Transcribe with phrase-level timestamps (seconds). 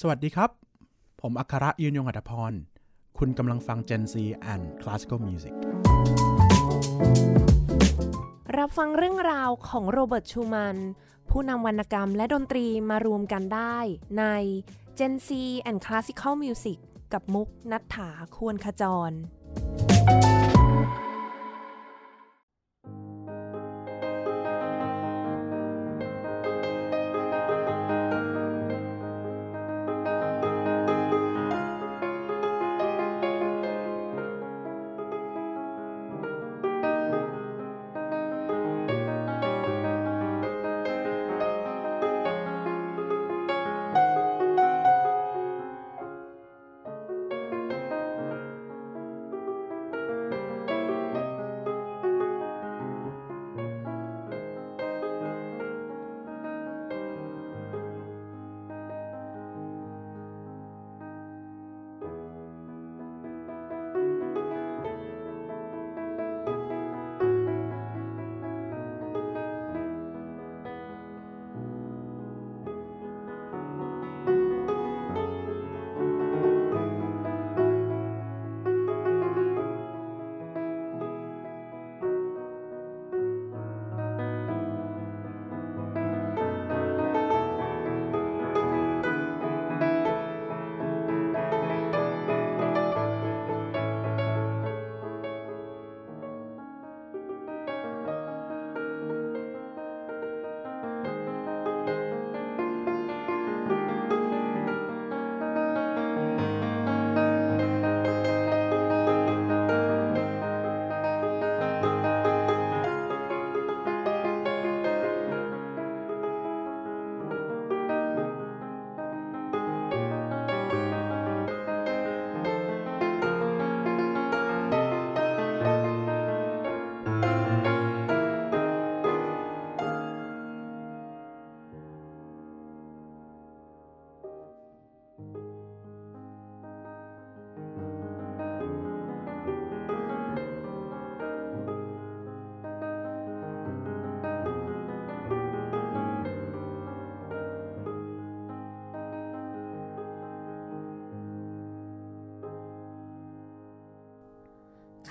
[0.00, 0.50] สวัสดีครับ
[1.20, 2.52] ผมอัครยืนยงอัตพร
[3.18, 4.14] คุณกำลังฟัง Gen Z
[4.52, 5.54] and Classical Music
[8.58, 10.76] รับฟังเรื่องราวของโรเบิร์ตชูมัน
[11.30, 13.78] ผู้นำวรรณกรรมและดนตรีมารวมกันได้
[14.18, 14.24] ใน
[14.98, 15.28] Gen Z
[15.68, 16.78] and Classical Music
[17.12, 19.10] กับมุกนัฐถาควรขจร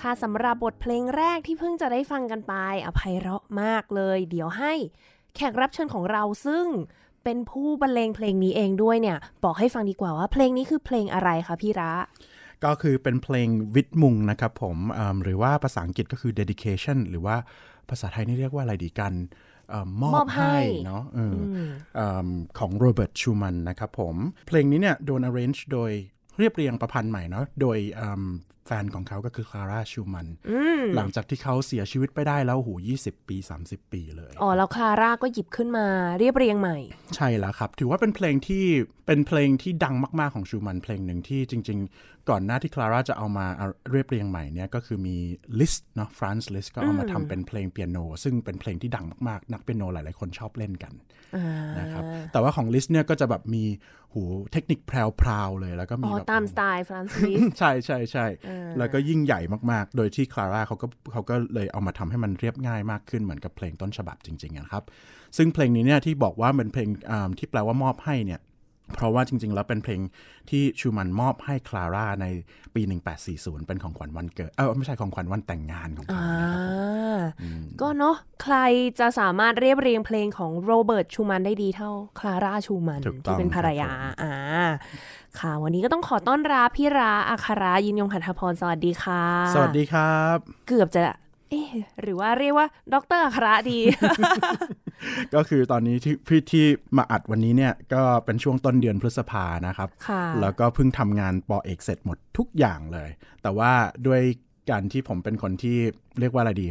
[0.06, 2.54] ค่ะสำหรับบทเพลงแรกที่เพิ่งจะได้ฟังกันไป
[2.86, 4.72] อภัยเราะมากเลย เดี๋ยวให้
[5.36, 6.64] แขกรับเชิญของเราซึ่ง
[7.24, 11.92] เป็นผู้บรรเลงเพลงนี้เองด้วยเนี่ย บอกให้ฟังดีกว่าว่าเพลงนี้คือเพลงอะไรคะพี่ระ
[12.64, 14.76] ก็คือเป็นเพลงวิทมุงนะครับผม
[15.22, 17.36] หรือว่าภาษาอังกฤษก็คือ dedication หรือว่า
[17.90, 19.12] ภาษาไทยนี่เรียกว่าอะไรดีกัน
[20.02, 20.56] มอบให้
[20.86, 21.02] เนาะ
[22.58, 25.90] ของโรเบิร์ตชูมันนะครับผม เพลงนี้เนี่ยโดน arrange โดย
[26.38, 27.78] เรียบเรียงประพันธ์ใหม่เนาะโดย
[28.66, 30.26] แฟนของเขาก็คือคลาร่าชูมัน
[30.96, 35.86] หลังจากที่เขาเสียชีวิตไปได้แล้วหู20 ปี 30 ปีเลย อ๋อ แล้วคลาร่าก็หยิบขึ้นมา
[36.18, 36.78] เรียบเรียงใหม่
[37.16, 38.64] ใช่แล้วครับ ถือว่าเป็นเพลงที่
[39.06, 43.46] เป็นเพลงที่ดังมาก ๆ ของชูมัน เพลงหนึ่งที่จริง ๆ ก่อนหน้าที่คลาร่าจะเอามา
[43.90, 45.16] เรียบเรียงใหม่เนี่ยก็คือมี
[45.60, 50.92] ลิสต์เนาะฟรานซ์ลิสต์ก็เอามาทำเป็นเพลงเปียโน ซึ่งเป็นเพลงที่ดังมาก ๆ นักเปียโนหลาย ๆ คนชอบเล่นกัน
[51.78, 53.64] นะครับแต่ว่าของลิสต์เนี่ยก็จะแบบมี
[54.12, 54.22] หู
[54.52, 58.26] เทคนิคแพรวๆเลยแล้วก็มีแบบตามสไตล์ฟรานซ์ลิสต์ใช่ใช่ใช่
[58.78, 59.40] แล้วก็ยิ่งใหญ่
[59.70, 64.84] มากๆ โดยที่คลาร่าเขาก็เขาก็เลยเอามาทำให้มันเรียบง่ายมากขึ้นเหมือนกับเพลงต้นฉบับจริงๆนะครับ
[65.36, 66.88] ซึ่งเพลงนี้เนี่ยที่บอกว่าเป็นเพลง
[67.38, 68.40] ที่แปลว่ามอบให้เนี่ย
[68.94, 70.00] เพราะว่าจริง ๆ แล้วเป็นเพลง
[70.50, 72.26] ที่ชูมันมอบให้คลาร่าใน
[72.74, 72.82] ปี
[73.24, 76.20] 1840 เป็นของขวัญวันเกิด เออไม่ใช่ของขวัญวันแต่งงานของเขา
[77.80, 78.56] ก็เนาะใคร
[79.00, 83.90] จะสามารถเรียบเรียงเพลงของโรเบิร์ตชูมันได้ดีเท่าคลาร่าชูมันที่เป็นภรรยา
[84.22, 84.34] อ่า
[85.38, 89.24] ค่ะ วันนี้ก็ต้องขอต้อนรับพี่ราอัครายินยงหัตถพร สวัสดีค่ะ
[89.54, 90.36] สวัสดีครับ
[90.68, 91.02] เกือบจะ
[91.50, 91.62] เอ๊
[92.02, 93.78] หรือว่าเรียกว่าด็อกเตอร์อัคราดี
[95.34, 96.64] ก็คือตอนนี้ที่พี่ที่
[96.96, 99.88] มาอัดวันนี้เนี่ยก็เป็นช่วงต้นเดือนพฤษภานะครับ
[100.40, 103.08] แล้วก็เพิ่งทำงานป.เอกเสร็จหมดทุกอย่างเลย
[103.42, 103.72] แต่ว่า
[104.06, 104.22] ด้วย
[104.70, 105.76] การที่ผมเป็นคนที่
[106.20, 106.68] เรียกว่าอะไรดี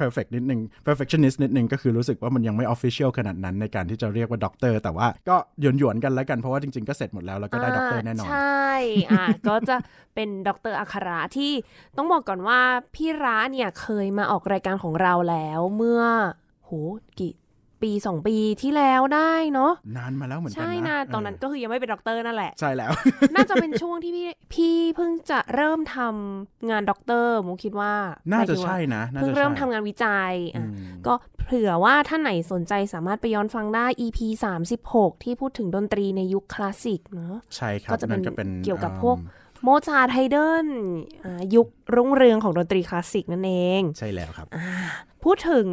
[0.00, 8.72] perfect นิดนึง perfectionist นิดนึงก็คือรู้สึกว่ามันยังไม่ official ขนาดนั้นในการที่จะเรียกว่าด็อกเตอร์แต่ว่าก็หยวนหยวนกันแล้วกันเพราะว่าจริงๆ ก็เสร็จหมดแล้ว แล้วก็ได้ด็อกเตอร์แน่นอน ใช่
[9.10, 9.76] อะ ก็จะ
[10.14, 11.52] เป็นด็อกเตอร์อัคราที่
[11.96, 12.60] ต้องบอกก่อนว่า
[12.94, 16.02] พี่ร้าเนี่ยเคยมาออกรายการของเราแล้วเมื่อ
[16.64, 16.70] โห
[17.18, 17.32] กี่
[17.82, 22.90] ปีสองปีที่แล้วได้เนาะนานมาแล้วเหมือนกันนะใช่นะตอนนั้นก็คือยังไม่เป็นด็อกเตอร์นั่นแหละ ใช่แล้ว
[23.34, 27.94] น่าจะเป็นช่วงที่พี่พี่เพิ่งจะเริ่มทำงานด็อกเตอร์มูคิดว่า
[28.32, 30.66] น่าจะใช่นะเพิ่งเริ่มทำงานวิจัยอะ
[31.06, 31.14] ก็
[31.46, 34.18] เผื่อว่าท่านไหนสนใจสามารถไปย้อนฟังได้ EP
[34.72, 39.16] 36 ที่พูดถึงดนตรีในยุคคลาสสิกเนาะใช่ครับก็จะเป็นเกี่ยวกับพวก
[39.62, 40.66] โมซาร์ทไฮเดน
[41.54, 44.46] ยุครุ่งเรืองของดนตรีคลาสสิกนั่นเอง ใช่แล้วครับ
[45.24, 45.66] พูดถึง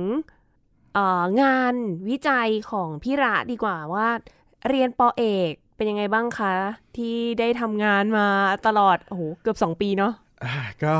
[1.41, 1.73] งาน
[2.09, 4.07] วิจัยของพี่ระดีกว่าว่า
[4.69, 6.53] เรียนปอเอกเป็นยังไงบ้างคะ
[6.97, 8.27] ที่ได้ทำงานมา
[8.67, 10.13] ตลอดโอ้โหเกือบสองปีเนาะ
[10.83, 10.95] ก็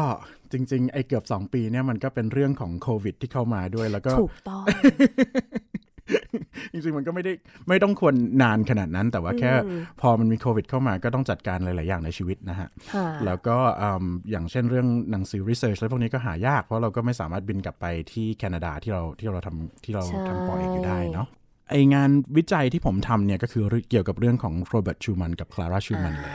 [0.51, 4.63] จริง ๆ ไอ้เกือบสองปีเนี่ยมันก็เป็นเรื่องของโควิดที่เข้ามาด้วยแล้วก็ถูกต้อง
[6.73, 7.33] จริงๆมันก็ไม่ได้
[7.69, 9.51] ไม่ต้องควรนานขนาดนั้น แต่ว่าแค่
[10.01, 12.67] พอมันมีโควิดเข้ามาก็ต้องจัดการหลาย ๆ อย่างในชีวิตนะฮะ
[13.25, 13.57] แล้วก็
[14.31, 21.27] อย่างเช่นเรื่องหนังสือรีเสิร์ชอะไรพวกนี้ก็หายาก เพราะเราก็ไม่สามารถบินกลับไปที่แคนาดาที่เราที่เราทำที่เราทำปอเอกอยู่ได้เนาะ
[21.69, 26.33] ไองานวิจัยที่ผมทำเนี่ยก็คือเกี่ยวกับเรื่องของโรเบิร์ตชูมันกับคลาร่าชูมันเลย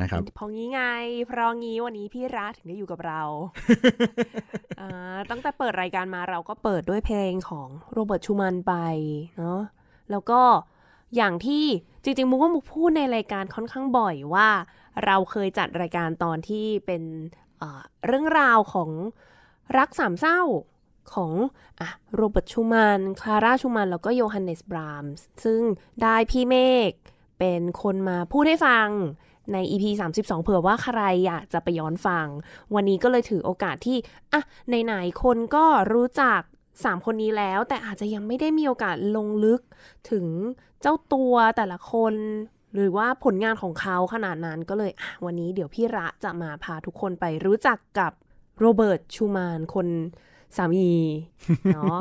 [0.00, 0.82] นะครับพองี้ไง
[1.26, 3.22] เพราะงี้วันนี้พี่รัฐถึงได้อยู่กับเรา
[5.30, 8.74] ตั้งแต่เปิดรายการมาเราก็เปิดด้วยเพลงของโรเบิร์ตชูมันไป
[9.38, 9.60] เนาะ
[10.10, 10.40] แล้วก็
[11.16, 11.64] อย่างที่
[12.02, 14.48] จริงๆมุกว่ามุกพูดในรายการค่อนข้างบ่อยว่า
[15.04, 17.02] เราเคยจัดรายการตอนที่เป็น
[18.06, 18.90] เรื่องราวของ
[19.78, 20.40] รักสามเศร้า
[21.14, 21.32] ของ
[21.80, 25.60] อะโรเบิร์ตชูมันคลาร่าชูมันแล้วก็โยฮันเนสบรามส์ซึ่ง
[26.02, 26.56] ได้พี่เม
[26.90, 26.92] ฆ
[27.38, 28.88] เป็นคนมาพูดให้ฟัง
[29.52, 32.26] ใน EP 32 เผื่อว่าใครอยากจะไปย้อนฟัง
[32.74, 33.96] วันนี้ก็เลยถือโอกาสที่
[34.32, 34.42] อะ
[34.84, 36.40] ไหนๆคนก็รู้จัก
[36.72, 39.60] 3 คนนี้แล้ว แต่อาจจะยังไม่ได้มีโอกาสลงลึก
[40.10, 40.26] ถึง
[40.82, 42.14] เจ้าตัวแต่ละคน
[42.74, 44.90] หรือว่าผลงานของเขาขนาดนั้นก็เลย
[45.24, 48.12] วันนี้เดี๋ยวพี่ระจะมาพาทุกคนไปรู้จักกับ
[48.60, 49.88] โรเบิร์ตชูมานคน
[50.56, 50.88] สามี
[51.74, 52.00] เนาะ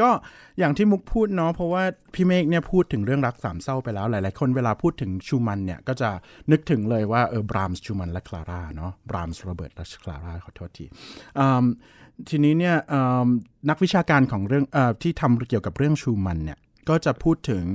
[0.00, 0.10] ก็
[0.58, 1.82] อย่างที่มุกพูดเนาะเพราะว่า
[2.14, 6.10] พี่เมฆเนี่ยพูดถึงเรื่องรักสามเศร้าไปแล้ว หลาย ๆ คนเวลาพูดถึงชูมันเนี่ย ก็จะ
[6.50, 10.84] นึกถึงเลยว่าเออบรามส์ชูมันและคลาร่าเนาะบรามส์โรเบิร์ตและคลาร่าขอโทษที
[12.28, 12.76] ทีนี้เนี่ย
[13.68, 16.58] นักวิชาการของเรื่องอที่ทำเกี่ยวกับเรื่องชูมันเนี่ย
[16.88, 17.66] ก็จะพูดถึง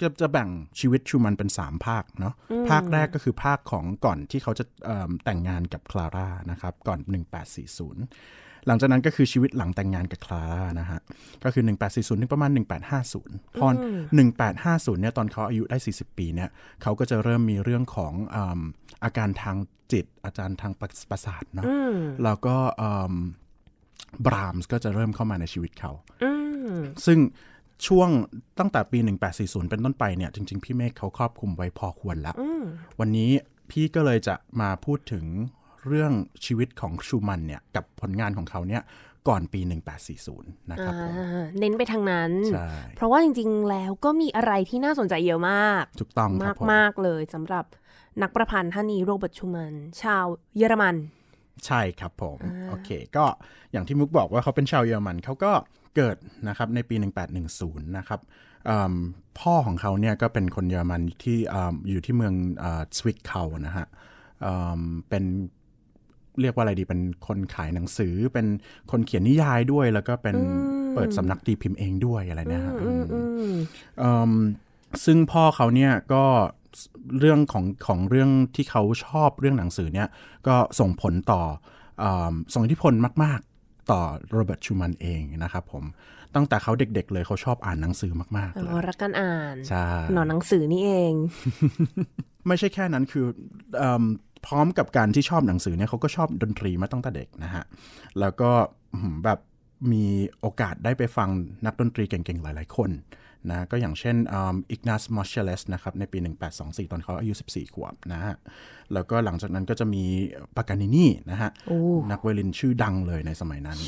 [0.00, 0.48] จะจะแบ่ง
[0.80, 2.34] ชีวิตชูมันเป็น 3 ภาคเนาะ
[2.70, 4.64] ภาคแรกก็คือภาคของก่อนที่เขาจะ
[5.24, 7.00] แต่งงานกับคลาร่านะครับ ก่อน
[7.78, 11.00] 1840 หลังจากนั้นก็คือชีวิตหลังแต่งงานกับคลาร่านะฮะ
[11.44, 12.50] ก็คือ 1840ถึงประมาณ
[13.04, 13.68] 1850 พอ
[14.34, 16.50] 1850 เนี่ยตอนเขาอายุได้ 40 ปีเนี่ย
[16.82, 18.12] เขาก็จะเริ่มมีเรื่องของ
[19.04, 19.56] อาการทาง
[19.92, 20.72] จิต อาจารย์ทาง
[21.10, 21.64] ประสาทเนาะ
[22.24, 22.56] แล้วก็
[24.26, 25.92] บรามส์ก็จะเริ่มเข้ามาในชีวิตเขา
[27.06, 27.18] ซึ่ง
[27.86, 28.08] ช่วง
[28.58, 28.98] ตั้งแต่ปี
[29.34, 32.34] 1840 เป็นต้นไปเนี่ย จริง ๆ พี่เมฆเขาครอบคลุมไว้พอควรแล้ว
[33.00, 33.30] วันนี้
[33.70, 35.24] พี่ก็เลยจะมาพูดถึง
[35.88, 36.12] เรื่อง
[36.44, 38.82] ชีวิตของชูมันเนี่ยกับผลงานของเขาเนี่ย
[39.28, 39.60] ก่อนปี
[40.16, 40.94] 1840 นะครับ
[41.58, 42.32] เน้นไปทางนั้น
[42.96, 47.64] เพราะว่าจริงๆ แล้วก็มีอะไรที่น่าสนใจเยอะมาก ถูกต้องมากมากเลยสำหรับ
[48.22, 50.24] นักประพันธ์ท่านนี้โรเบิร์ตชูมันชาว
[50.56, 50.96] เยอรมัน
[51.66, 52.38] ใช่ครับผม
[52.68, 53.24] โอเค ก็
[53.72, 55.52] อย่างที่มุกบอกว่าเขาเป็นชาวเยอรมันเขาก็
[55.96, 56.16] เกิด
[56.48, 56.94] นะครับในปี
[57.40, 58.20] 1810 นะครับ
[59.40, 61.38] พ่อของเขาเนี่ยก็เป็นคนเยอรมันที่
[61.90, 62.34] อยู่ที่เมือง
[62.96, 63.86] สวิตเขานะฮะ
[65.08, 65.24] เป็น
[66.40, 68.46] เรียกว่าอะไรดีเป็นคนขายหนังสือ เป็น
[68.90, 70.36] คนเขียนนิยายด้วย แล้วก็เป็น
[70.94, 72.74] เปิดสำนักตีพิมพ์เองด้วยอะไรเนี่ยฮะ
[75.04, 76.24] ซึ่งพ่อเขาเนี่ยก็
[77.18, 80.08] เรื่องของของเรื่องที่เขาชอบเรื่องหนังสือเนี่ย
[80.46, 81.42] ก็ส่งผลต่อ
[82.52, 82.92] ส่งอิทธิพล
[83.24, 84.00] มาก ๆ ต่อ
[84.32, 85.84] โรเบิร์ตชูมันเองนะครับผม
[86.34, 91.12] ตั้งแต่เขาเด็ก ๆ เลยเขาชอบอ่านหนังสือมากๆเลยรักการอ่านใช่หนอนหนังสือนี่เอง
[92.46, 93.26] ไม่ใช่แค่นั้นคือ
[94.46, 97.64] พร้อมกับการที่ชอบหนังสือเนี่ยเขาก็ชอบดนตรีมาตั้งแต่เด็กนะฮะ
[98.20, 98.50] แล้วก็
[99.24, 99.38] แบบ
[99.92, 100.04] มี
[100.40, 101.28] โอกาสได้ไปฟัง
[101.66, 102.90] นักดนตรีเก่งๆ หลายๆ คน
[103.50, 104.16] นะก็อย่างเช่น
[104.70, 106.18] อิกนาสมอชเชเลสนะครับในปี
[106.54, 108.34] 1824 ตอนเขาอายุ 14 ขวบนะฮะ
[108.92, 110.04] แล้วก็หลังจากนั้นก็จะมี
[110.56, 111.50] ปากานินีนะฮะ
[112.10, 113.78] นักเวลินชื่อดังเลยในสมัยนั้น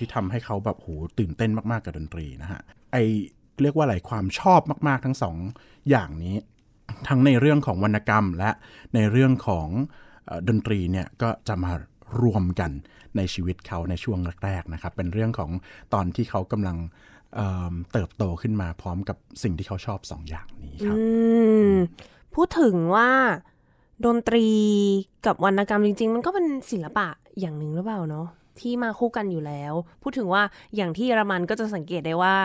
[0.00, 0.88] ที่ทำให้เขาแบบโห
[1.18, 2.60] ตื่นเต้นมาก ๆ กับดนตรีนะฮะ
[2.92, 2.96] ไอ
[3.62, 5.36] เรียกว่าอะไรความชอบมาก ๆ ทั้งสอง
[5.90, 6.36] อย่างนี้
[7.08, 8.50] ทั้งในเรื่องของวรรณกรรม และ
[8.94, 9.68] ในเรื่องของ
[10.48, 11.72] ดนตรีเนี่ยก็จะมา
[12.22, 12.70] รวมกัน
[13.16, 15.50] ในชีวิตเขาในช่วงแรกๆนะครับ เป็นเรื่องของ
[15.94, 16.76] ตอนที่เขากำลัง
[17.36, 20.96] เเติบโตขึ้นมาพร้อมกับสิ่งที่เขาชอบสองอย่างนี้ครับ
[22.34, 23.10] พูดถึงว่า
[24.06, 24.46] ดนตรี
[25.26, 27.08] กับวรรณกรรมจริง ๆ มันก็เป็นศิลปะ
[27.40, 28.26] อย่างหนึ่งหรือเปล่าเนาะ
[28.60, 29.72] ที่มาคู่กันอยู่แล้ว
[30.02, 30.42] พูดถึงว่า
[30.76, 32.36] อย่างที่เยอรมันก็จะสังเกตได้ว่า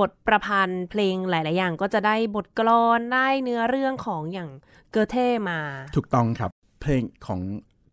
[0.00, 4.50] บทประพันธ์เพลงหลาย ๆ อย่างก็จะได้บทกลอนได้เนื้อเรื่องของอย่าง
[4.92, 5.60] เกอเท่มา
[5.96, 7.40] ถูกต้องครับ เพลงของ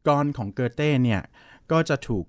[0.05, 1.21] กรอนของเกอเต้เนี่ย
[1.71, 2.25] ก็จะถูก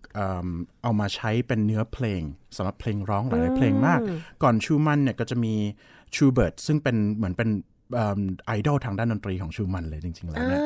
[0.83, 2.23] เอามาใช้เป็นเนื้อเพลง
[2.57, 4.01] สำหรับเพลงร้องหลายเพลงมาก
[4.43, 5.55] ก่อนชูมันเนี่ยก็จะมี
[6.15, 7.49] ชูเบิร์ตซึ่งเป็นเหมือนเป็น
[8.47, 10.61] ไอดอลทางด้านดนตรีของชูมันเลยจริง ๆ แล้วเนี่ย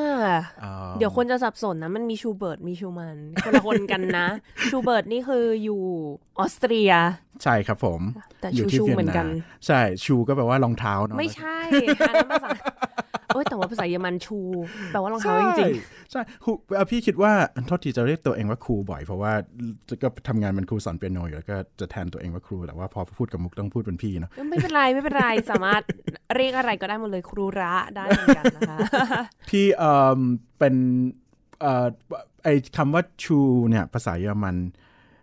[0.98, 4.26] เดี๋ยวคนจะสับสนนะ มันมีชูเบิร์ตมีชูมัน คนละคนกันนะ
[4.70, 5.82] ชูเบิร์ตนี่คืออยู่
[6.38, 6.92] ออสเตรีย
[7.42, 8.00] ใช่ครับผม
[8.40, 9.26] แต่ชูชูเหมือนกัน
[9.66, 11.58] ใช่ชูก็แปลว่ารองเท้าเนาะไม่ใช่
[12.08, 12.50] อันนั้นภาษา
[13.28, 14.38] เอ้ยแต่ว่าภาษาเยอรมันชู
[14.92, 16.52] แปลว่ารองเท้าจริงๆใช่ครู
[16.90, 17.32] พี่คิดว่า
[17.66, 19.32] โทษทีจะเรียกตัวเองว่าครูบ่อยเพราะว่า
[20.02, 25.82] ก็ทำงานเป็นครูสอนเปียโนอยู่แล้วก็จะแทนตัวเองว่าครูแต่ว่าพอพูดกับมุกต้องพูดเป็นพี่เนาะไม่เป็นไรไม่เป็นไรสามารถ
[26.36, 28.78] เรียกอะไรก็ได้หมดเลยครูระได้เหมือนกันนะคะ
[29.48, 30.20] พี่เอ่อ
[30.58, 30.74] เป็น
[31.60, 31.86] เอ่อ
[32.44, 33.38] ไอคำว่าชู
[33.68, 34.56] เนี่ยภาษาเยอรมัน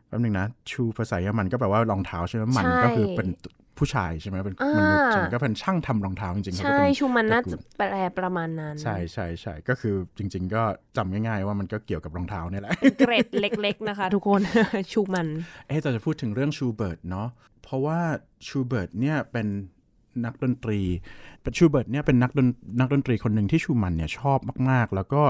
[0.08, 3.28] แป๊บนึงนะชูภาษาเยอรมันก็แปลว่ารองเท้าใช่ไหมมันก็คือเป็น
[3.82, 10.64] ผู้ชายใช่ไหมเป็นมนุษย์ใช่ไหมก็เป็นช่างทำรองเท้าจริงๆใช่ชูมันน่าจะแปลประมาณนั้น ใช่ใช่ใช่ก็คือจริง ๆ ก็
[10.98, 14.42] จำง่ายๆว่ามันก็เกี่ยวกับรองเท้าเนี่ยแหละเกรดเล็ก ๆ นะคะ ทุกคน
[14.92, 15.28] ชูมัน
[15.68, 17.28] เอ๊จะจะพูดถึงเรื่องชูเบิร์ตเนาะ
[17.64, 18.00] เพราะว่า
[18.48, 19.48] ชูเบิร์ตเนี่ยเป็น
[20.26, 20.80] นักดนตรี
[21.58, 22.48] ชูเบิร์ตเนี่ยเป็นนักดน
[22.80, 25.24] นักดนตรีคนหนึ่งที่ชูมันเนี่ยชอบมาก ๆ แล้วก็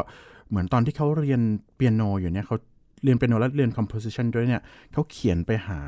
[0.50, 1.41] เหมือนตอนที่เขาเรียน
[1.75, 2.58] เปียโนอยู่เนี่ยเขา
[3.03, 4.62] เรียนเปียโนและเรียน composition ด้วยเนี่ย
[4.93, 5.79] เขาเขียนไปหา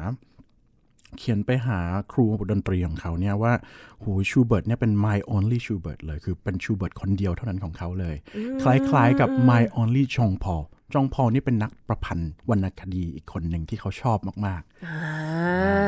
[1.17, 1.79] เขียนไปหา
[2.12, 3.53] ครูดนตรีของเขาเนี่ยว่า
[4.00, 8.15] โหชูเบิร์ตเนี่ยเป็น my only ชูเบิร์ตเลย คือเป็นชูเบิร์ตคนเดียวเท่านั้นของเขาเลย
[8.62, 10.55] คล้ายๆกับ my only ฌองพอ
[10.94, 14.62] ล ฌองพอลนี่เป็นนักประพันธ์วรรณคดีอีกคนหนึ่งที่เขาชอบมาก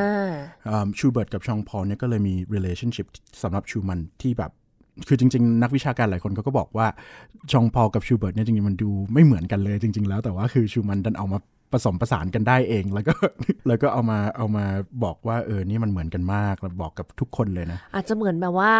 [0.05, 3.07] ๆชูเบิร์ตกับฌองพอลเนี่ยก็เลยมี relationship
[3.41, 4.51] สำหรับชูมันน์ที่แบบ
[5.07, 6.87] คือจริง ๆ นักวิชาการหลายคนเขาก็บอกว่า
[7.51, 11.39] ชองพอกับชูเบิร์ตเนี่ยจริงๆมันดูไม่เหมือนกันเลยจริง ๆ แล้วแต่ว่าคือชูมันดันเอามา
[11.71, 13.13] ผสมประสานกันได้เองแล้วก็
[13.67, 14.65] แล้วก็เอามาเอามา
[15.03, 18.73] บอกว่าเออนี่มันเหมือนกันมากแล้วบอกกับทุกคนเลยนะ อาจจะเหมือนแบบว่า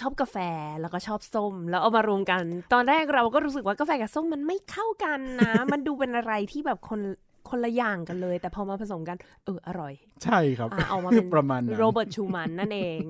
[0.00, 0.36] ชอบกาแฟ
[0.80, 2.42] แล้วก็ชอบส้ม แล้วเอามารวมกัน
[2.72, 7.00] ตอนแรกเราก็รู้สึกว่ากาแฟกับส้มมันไม่เข้ากันนะ มันดูเป็นอะไรที่แบบคน
[7.48, 9.92] คนละอย่างกันเลย แต่พอมาผสมกัน เอออร่อย
[10.24, 13.02] ใช่ครับเอามาเป็นประมาณโรเบิร์ตชูมันนั่นเอง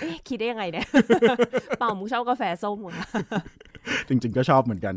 [0.00, 0.86] เอ๊ะคิดได้ยังไงเนี่ย
[1.78, 2.92] เป่ามุกชอบกาแฟส้มหมด
[4.08, 4.94] จริง ๆ ก็ชอบเหมือนกัน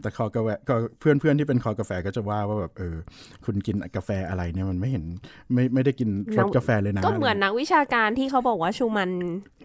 [0.00, 2.96] แต่คอกาแฟก็เพื่อนเพื่อนที่เป็นคอกาแฟก็จะว่าว่าแบบเออ
[3.44, 5.04] คุณกินกาแฟอะไรเนี่ยมันไม่เห็น
[5.52, 9.10] ไม่ไม่ได้กินรสกาแฟเลยนะ ก็เหมือนนักวิชาการที่เขาบอกว่าชูมัน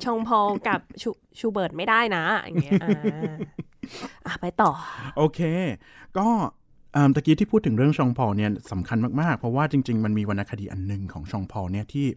[0.06, 1.10] ชงพอกับชู
[1.40, 2.80] ชูเบิร์ตไม่ได้นะอย่างเงี้ย
[4.26, 4.72] อะไปต่อ
[5.18, 5.40] โอเค
[6.18, 6.28] ก็
[7.16, 12.08] ตะกี้ที่พูดถึงเรื่องชองพอเนี่ยสำคัญมาก ๆ เพราะว่าจริง ๆ มันมีวรรณคดีอันหนึ่งของชองพอเนี่ยที่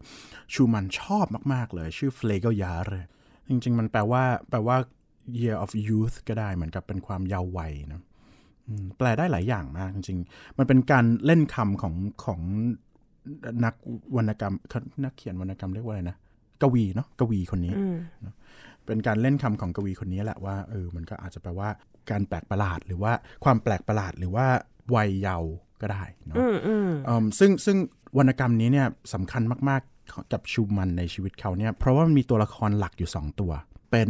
[0.53, 3.07] ชูมันชอบมาก ๆ เลย ชื่อเฟลเกยาร์
[3.49, 4.77] จริง ๆ มันแปลว่า แปลว่า
[5.39, 8.01] year of youth ก็ได้เหมือนกับเป็นความเยาว์วัยนะ
[8.97, 12.39] แปลได้หลายอย่างมากจริง ๆ มันเป็นการเล่นคำของของ
[13.65, 13.75] นัก
[14.15, 14.55] วรรณกรรม
[15.03, 16.17] นักเขียนวรรณกรรมเรียกว่าอะไรนะ
[16.61, 17.73] กวีเนาะกวีคนนี้
[18.85, 21.69] เป็นการเล่นคำของกวีคนนี้แหละว่าเออมันก็อาจจะแปลว่า
[22.11, 23.13] การแปลกประหลาดหรือว่า
[23.43, 24.47] ความแปลกประหลาดหรือว่า
[24.95, 26.37] วัยเยาว์ก็ได้เนาะ
[27.39, 27.77] ซึ่งซึ่ง
[28.17, 33.51] วรรณกรรมนี้เนี่ยสำคัญมากๆกับชูมันในชีวิตเขาเนี่ยเพราะว่ามันมีตัวละครหลักอยู่สองตัว
[33.91, 34.09] เป็น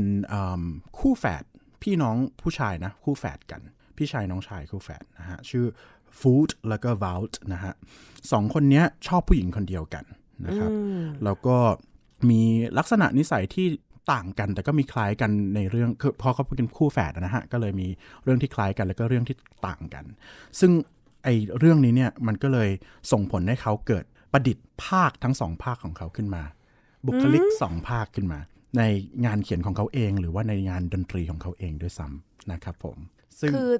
[0.99, 1.43] คู่แฝด
[1.83, 3.61] พี่น้องผู้ชายนะ คู่แฝดกัน
[3.97, 5.65] พี่ชายน้องชายคู่แฝดนะฮะชื่อ
[6.19, 7.73] ฟูดแล้วก็วาลต์นะฮะ
[8.31, 10.05] สองคนนี้ชอบผู้หญิงคนเดียวกัน
[10.45, 10.69] นะครับ
[11.23, 11.57] แล้วก็
[12.29, 12.41] มี
[12.77, 13.67] ลักษณะนิสัยที่
[14.11, 17.87] ต่างกันแต่ก็มีคล้ายกันในเรื่องคือพอเขาเป็นคู่แฝดนะฮะก็เลยมี
[18.23, 19.35] เรื่องที่คล้ายกันแล้วก็เรื่องที่
[19.67, 20.05] ต่างกัน
[20.59, 20.71] ซึ่ง
[21.23, 21.29] ไอ
[21.59, 22.69] เรื่องนี้เนี่ยมันก็เลย
[23.11, 26.43] ส่งผลให้เขาเกิดประดิษฐ์ภาคทั้งสองภาคของเขาขึ้นมา
[27.05, 28.39] บุคลิกสองภาคขึ้นมา
[28.77, 28.81] ใน
[29.25, 32.97] งานเขียนของเขาเอง หรือว่าในงานดนตรีของเขาเองด้วยซ้ำนะครับผม
[33.39, 33.71] ซึ่งคือ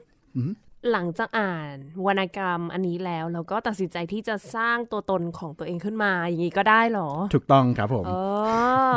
[0.92, 1.76] หลังจากอ่าน
[2.06, 8.12] วรรณกรรมอันนี้แล้วเราก็ตัดสินใจที่จะสร้างตัวตนของตัวเองขึ้นมาอย่างนี้ก็ได้หรอ ถูกต้องครับผมเอ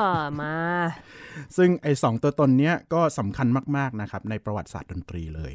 [0.00, 0.04] อ
[0.40, 0.56] มา
[1.56, 5.52] ซึ่งไอ้สองตัวตนเนี้ยก็สำคัญมาก ๆ นะครับ ในประวัติศาสตร์ดนตรีเลย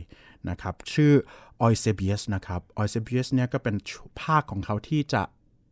[0.49, 1.13] นะครับ ชื่อ
[1.61, 3.75] ออยเซเบียสนะครับออยเซเบียสเนี่ยก็เป็น
[4.21, 5.23] ภาคของเขาที่จะ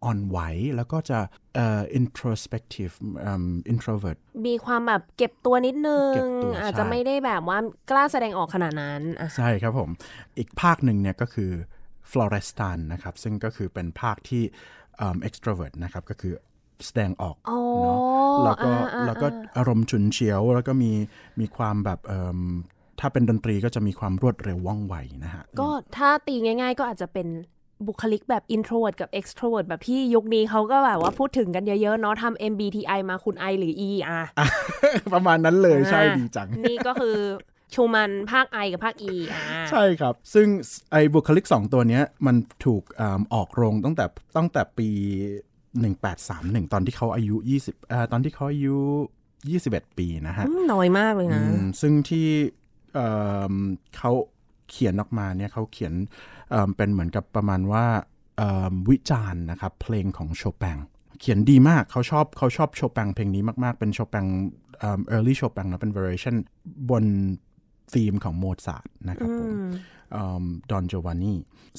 [0.03, 0.37] อ่อนไหว
[0.75, 1.19] แล้วก็จะ
[1.63, 2.93] uh, introspective
[3.29, 6.23] um, introvert มีความแบบเก็บตัวนิดนึง
[6.61, 9.01] อาจจะไม่ได้แบบว่ากล้าแสดงออกขนาดนั้น
[9.37, 9.89] ใช่ครับผม
[10.37, 11.51] อีกภาคหนึ่งเนี่ยก็คือ
[12.11, 14.43] Florestan นะครับ ซึ่งก็คือเป็นภาคที่
[15.05, 16.33] um, extrovert นะครับ ก็คือ
[16.85, 17.35] แสดงออก
[17.83, 17.97] เนาะ
[18.45, 18.71] แล้วก็
[19.05, 19.27] แล้วก็
[19.57, 20.91] อารมณ์ฉุนเฉียว แล้วก็มี
[21.39, 21.99] มีความแบบ
[22.99, 27.27] ถ้าเป็นดนตรีก็จะมีความรวดเร็วว่องไวนะฮะ ก็ถ้าตีง่าย ๆ ก็อาจจะเป็น
[27.87, 34.21] บุคลิกแบบ introvert กับ extrovert แบบที่ยุคนี้เขาก็แบบว่าพูดถึงกันเยอะๆเนาะทำ MBTI มาคุณ I หรือ E อะ
[35.13, 37.17] ประมาณนั้นเลยใช่ดีจัง นี่ก็คือ
[37.73, 40.47] ชูมันภาค I กับภาค E อ่าใช่ครับ ซึ่ง
[40.91, 42.83] ไอ้บุคลิก 2 ตัวนี้มันถูก
[43.33, 44.05] ออกโรงตั้งแต่
[44.37, 44.89] ตั้งแต่ปี
[45.77, 48.77] 1831 ตอนที่เขาอายุ 20อ่าตอนที่เขาอายุ
[49.35, 51.41] 21 ปีนะฮะน้อยมากเลยนะ
[51.81, 52.27] ซึ่งที่
[53.97, 54.11] เขา
[54.69, 55.93] เขียนออกมาเนี่ยเขาเขียน
[56.49, 57.85] เเป็นเหมือนกับประมาณว่า
[58.89, 60.77] วิจารณ์นะครับเพลงของโชแปง
[61.19, 64.25] เขียนดีมากเขาชอบเขาชอบโชแปงเพลงนี้มาก ๆ เป็นโชแปง
[64.79, 66.35] เอ่อ early โชแปงนะเป็น variation
[66.89, 67.05] บน
[67.93, 69.39] ธีมของโมซาร์ทนะครับผ
[70.41, 71.33] มดอนโจวานนี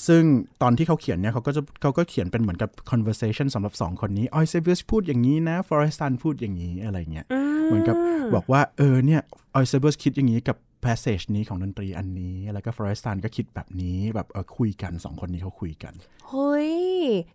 [0.07, 0.23] ซึ่ง
[0.63, 7.27] ตอนที่เขาเขียนเนี่ยเขาก็จะเขาก็เขียนเป็นเหมือนกับ conversation สำหรับสองคนนี้ออยเซเบียสพูดอย่างนี้นะฟลอเรสตันพูดอย่างนี้อะไรเงี้ย
[7.67, 7.97] เหมือนกับ
[8.35, 9.23] บอกว่า เออเนี่ย
[9.55, 15.95] ออยเซเบียสคิดอย่างนี้กับ passage นี้ของดนตรีอันนี้ แล้วก็ฟลอเรสตันก็คิดแบบนี้แบบเออคุยกันสองคนนี้เขาคุยกัน
[16.29, 16.71] เฮ้ย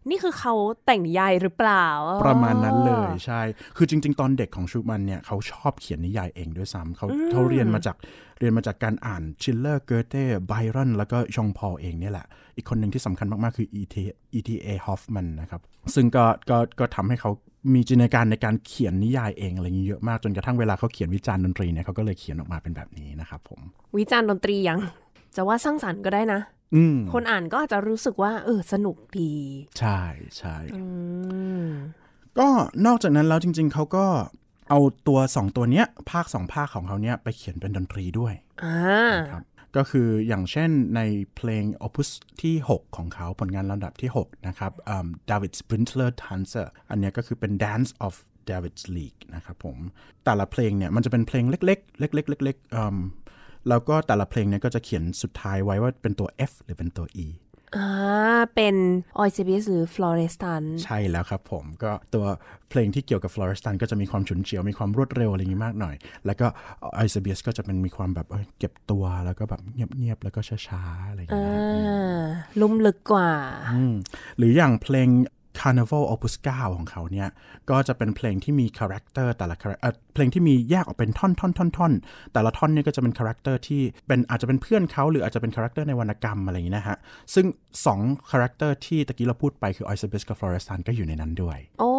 [0.10, 0.54] นี่คือเขา
[0.86, 1.88] แต่งนิยายหรือเปล่า
[2.26, 3.42] ประมาณนั้นเลยใช่
[3.78, 7.96] คือจริง ๆ ตอนเด็กของชูมันเนี่ยเขาชอบเขียนนิยายเองด้วยซ้ำเขาเขาเรียนมาจาก
[8.40, 12.26] เรียนมาจากการอ่านชิลเลอร์เกอร์เต้ไบรอนแล้วก็ชองพอลเองเนี่ยแหละ
[12.56, 13.96] อีกคนหนึ่งที่สำคัญมาก ๆ คือ E.T.
[14.38, 14.68] E.T.A.
[14.86, 15.62] Hoffman นะครับ
[15.96, 17.32] ซึ่งก็ก็ก็ทำให้เขา
[17.74, 23.60] มีจินตนาการในการเขียนนิยายเองอะไรเยอะมากจนกระทั่งเวลาเขาเขียนวิจารณ์ดนตรีเนี่ยเขาก็เลยเขียนออกมาเป็นแบบนี้นะครับผม
[23.98, 24.80] วิจารณ์ดนตรียัง
[25.36, 26.42] จะว่าสร้างสรรค์ก็ได้นะ
[27.14, 29.32] คนอ่านก็อาจจะรู้สึกว่า เออสนุกดี
[29.80, 30.02] ใช่
[30.38, 30.56] ใช่
[32.40, 32.48] ก็
[32.86, 34.06] นอกจากนั้นแล้วจริง ๆเขาก็
[34.70, 38.34] เอาตัวสองตัวเนี้ย ภาคสองภาคของเขาเนี้ยไปเขียนเป็นดนตรีด้วย
[39.32, 39.44] ครับ
[39.76, 41.02] ก็คืออย่างเช่นใน
[41.36, 42.10] เพลง Opus
[42.42, 44.72] ที่ 6 ของเขาผลงานลำดับที่ 6 นะครับ
[45.30, 48.14] David Sprintler Dancer อันนี้ก็คือเป็น Dance of
[48.50, 49.78] David's League นะครับผม
[50.26, 57.26] แต่ละเพลงเนี่ยมันจะเป็นเพลงเล็กๆ เล็กๆเล็กๆแล้วก็แต่ละเพลงเนี่ยก็จะเขียนสุดท้ายไว้ว่าเป็นตัว F หรือเป็นตัว E
[57.76, 58.76] อ่า เป็น
[59.18, 62.26] ออยเซเบียสหรือฟลอเรสตันใช่แล้วครับผมก็ตัว
[62.70, 65.96] เพลงที่เกี่ยวกับฟลอเรสตันก็จะมีความฉุนเฉียว มีความรวดเร็วอะไรอย่างนี้มากหน่อย
[66.26, 66.48] แล้วก็
[66.82, 68.28] ออยเซเบียสก็จะเป็นมีความแบบ
[68.60, 71.58] เก็บตัวแล้วก็แบบเงียบๆ แล้วก็ช้าๆ อะไรอย่างเงี้ย
[72.60, 73.32] ลุ่มลึกกว่า
[74.38, 75.10] หรืออย่างเพลง
[75.60, 77.30] Carnival Opus 9 ของเขาเนี่ย
[77.70, 79.56] ก็จะเป็นเพลงที่มีคาแรคเตอร์แต่ละ
[80.14, 81.94] เพลงที่มีแยกออกเป็นท่อนท่อนท่อนท่อน
[82.34, 86.98] แต่ละท่อนเนี่ยก็จะเป็นคาแรคเตอร์ที่เป็นอาจจะเป็นเพื่อนเขาหรืออาจจะเป็นคาแรคเตอร์ในวรรณกรรมอะไรอย่างนี้นะฮะ
[87.34, 87.46] ซึ่ง
[87.90, 91.92] 2คาแรคเตอร์ที่ตะกี้เราพูดไปคือออยเซเบียสกับฟลอเรสตันก็อยู่ในนั้นด้วย โอ้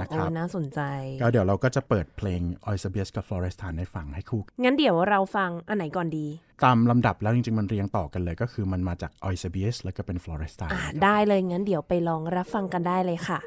[0.00, 0.80] นะครับน่าสนใจ
[1.22, 6.26] ก็เดี๋ยวเราก็จะเปิดเพลงออยเซเบียสกับฟลอเรสตันให้ฟังให้คู่งั้นเดี๋ยวเราฟังอันไหนก่อนดี
[6.64, 10.70] ตามลำดับแล้วจริง ๆ มันเรียงต่อกันเลย ก็คือมันมาจากออยเซเบียสแล้วก็เป็นฟลอเรสตัน
[11.04, 13.40] ได้เลยงั้นเดี๋ยวไปลองรับฟังกันได้เลยค่ะ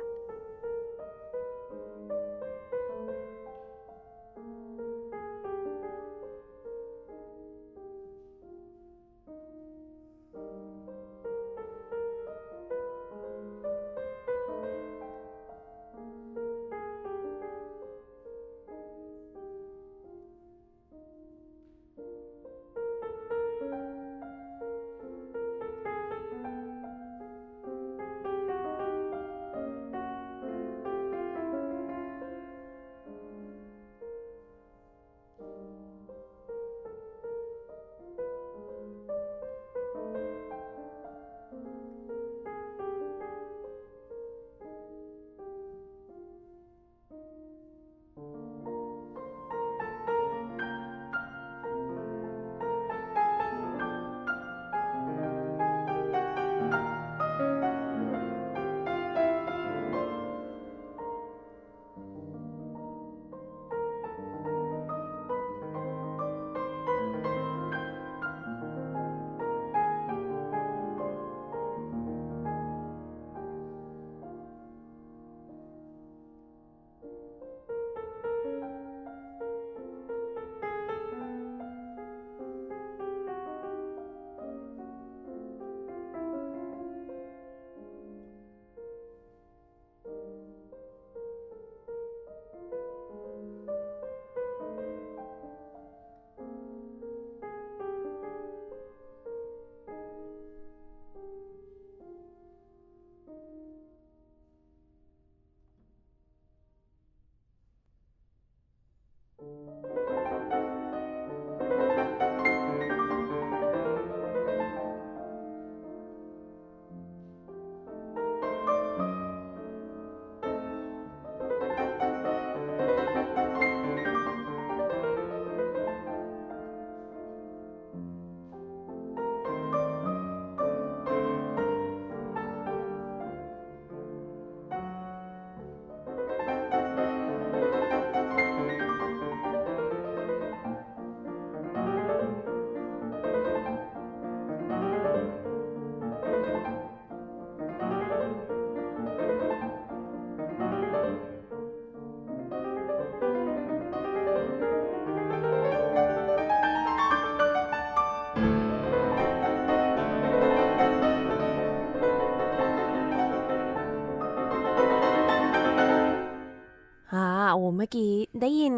[168.41, 168.75] ได้ยิน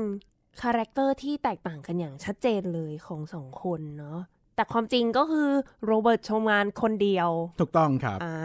[0.61, 4.19] คาแรคเตอร์ที่แตกต่างกันอย่างชัดเจนเลยของสองคนเนาะ
[4.55, 5.49] แต่ความจริงก็คือ
[5.85, 8.35] โรเบิร์ตชูมันน์คนเดียว ถูกต้องครับอ่า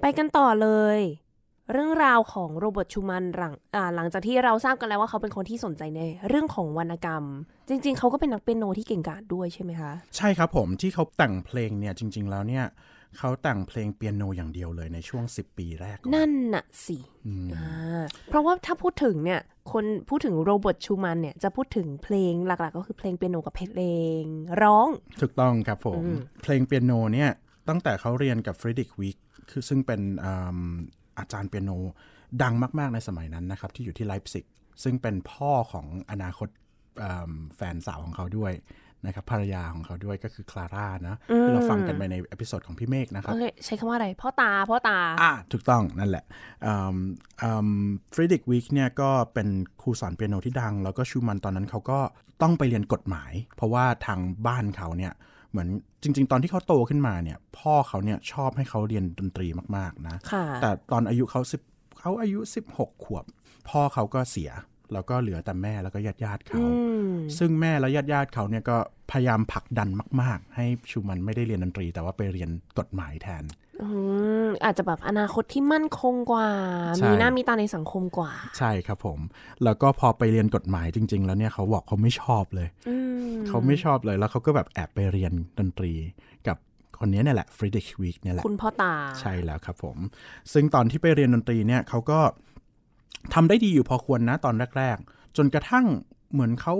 [0.00, 0.68] ไปกันต่อเล
[0.98, 1.00] ย
[1.72, 3.54] เรื่องราวของโรเบิร์ตชูมันน์หลัง
[3.96, 7.24] หลังจากที่เราทราบกันแล้วว่าเขาเป็นคนที่สนใจในเรื่องของวรรณกรรม
[7.68, 12.64] จริง ๆ เขาก็เป็นนักเปียโนที่เก่งกาจด้วยใช่ไหมคะ ใช่ครับผมที่เขาแต่งเพลงเนี่ยจริง ๆ แล้วเนี่ย
[13.18, 16.98] เขาแต่งเพลงเปียโนอย่างเดียวเลยในช่วง 10 ปีแรก นั่นน่ะสิ
[18.28, 19.40] เพราะว่าถ้าพูดถึงเนี่ย
[19.72, 23.82] คนพูดถึงโรเบิร์ตชูมันเนี่ยจะพูดถึงเพลงหลักๆ ก็คือเพลงเปียโนกับเพล
[24.20, 24.22] ง
[24.62, 24.88] ร้อง
[25.20, 26.02] ถูกต้องครับผม
[26.42, 27.30] เพลงเปียโนเนี่ย
[27.68, 29.16] ตั้งแต่เขาเรียนกับฟรดิกวิก
[29.50, 30.00] คือซึ่งเป็น
[31.18, 31.70] อาจารย์เปียโน
[32.42, 34.44] ดังมาก ๆ ในสมัยนั้นนะครับ ที่อยู่ที่ไลป์ซิก
[34.82, 36.48] ซึ่งเป็นพ่อของอนาคต
[37.56, 38.52] แฟนสาวของเขาด้วย
[39.06, 43.34] นะครับภรรยาของเขาด้วยก็คือคลาร่านะที่เราฟังกันไปใน episode ของพี่เมฆนะครับ
[43.64, 46.24] ใช้คำว่าอะไร พ่อตา พ่อตา อ่าถูกต้องนั่นแหละ
[48.14, 49.48] ฟรีดริชวีคเนี่ยก็เป็น
[49.82, 51.98] ครูสอนเปียโนที่ดัง แล้วก็ชูมันน์ตอนนั้นเขาก็
[52.42, 55.12] ต้องไปเรียนกฎหมาย เพราะว่าทางบ้านเขาเนี่ย
[55.50, 55.68] เหมือน
[56.02, 60.16] จริง ๆ ตอนที่เขาโตขึ้นมาเนี่ย พ่อเขาเนี่ยชอบให้เขาเรียนดนตรีมาก ๆ นะ
[60.62, 61.60] แต่ตอนอายุเขาสิบ
[62.00, 62.40] เขาอายุ
[62.72, 63.24] 16 ขวบ
[63.68, 64.50] พ่อเขาก็เสีย
[64.92, 66.62] แล้วก็เหลือแต่แม่แล้วก็ญาติญาติเขา
[67.38, 68.76] ซึ่งแม่และญาติญาติเขาเนี่ยก็
[69.10, 69.88] พยายามผลักดัน
[70.20, 73.44] มาก ๆ ให้ชูมันไม่ได้เรียนดนตรี แต่ว่าไปเรียนกฎหมายแทน
[74.64, 76.48] อาจจะแบบอนาคตที่มั่นคงกว่า
[77.06, 79.18] มีหน้ามีตาในสังคมกว่า ใช่ครับผม
[79.64, 82.68] แล้วก็พอไปเรียนกฎหมายจริง ๆ แล้วเนี่ยเขาบอกเขาไม่ชอบเลย
[83.48, 85.92] เขาไม่ชอบเลยแล้วเขาก็แบบแอบไปเรียนดนตรี
[86.46, 86.56] กับ
[86.98, 89.96] คนนี้เนี่ยแหละฟริดิชวิกเนี่ยแหละคุณพ่อตาใช่แล้วครับผม
[90.52, 92.20] ซึ่งตอนที่ไปเรียนดนตรีเนี่ยเขาก็
[93.34, 95.86] ทำได้ดีอยู่พอควรนะตอนแรก ๆ จนกระทั่ง
[96.32, 96.74] เหมือนเขา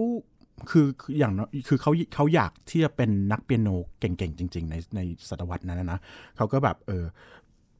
[0.70, 0.86] คือ
[1.18, 1.32] อย่าง
[1.68, 3.68] คือเขาเขาอยากที่จะเป็นนักเปียโน
[4.00, 6.00] เก่งๆ จริง ๆ ในในศตวรรษนั้นนะ
[6.36, 7.04] เขาก็แบบเออ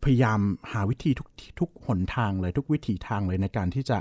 [0.05, 0.41] พยายาม
[0.73, 1.29] หาวิธีทุก
[1.61, 3.99] ทุกหนทางเลยทุกวิธีทางเลยในการที่จะ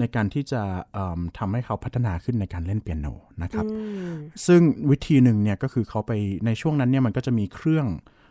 [0.00, 0.62] ในการที่จะ
[1.38, 3.06] ทำให้เขาพัฒนาขึ้นในการเล่นเปียโน
[3.42, 3.64] นะครับ
[4.46, 6.12] ซึ่งวิธีหนึ่งเนี่ยก็คือเขาไป
[6.46, 7.86] ในช่วงนั้นเนี่ยมันก็จะมีเครื่อง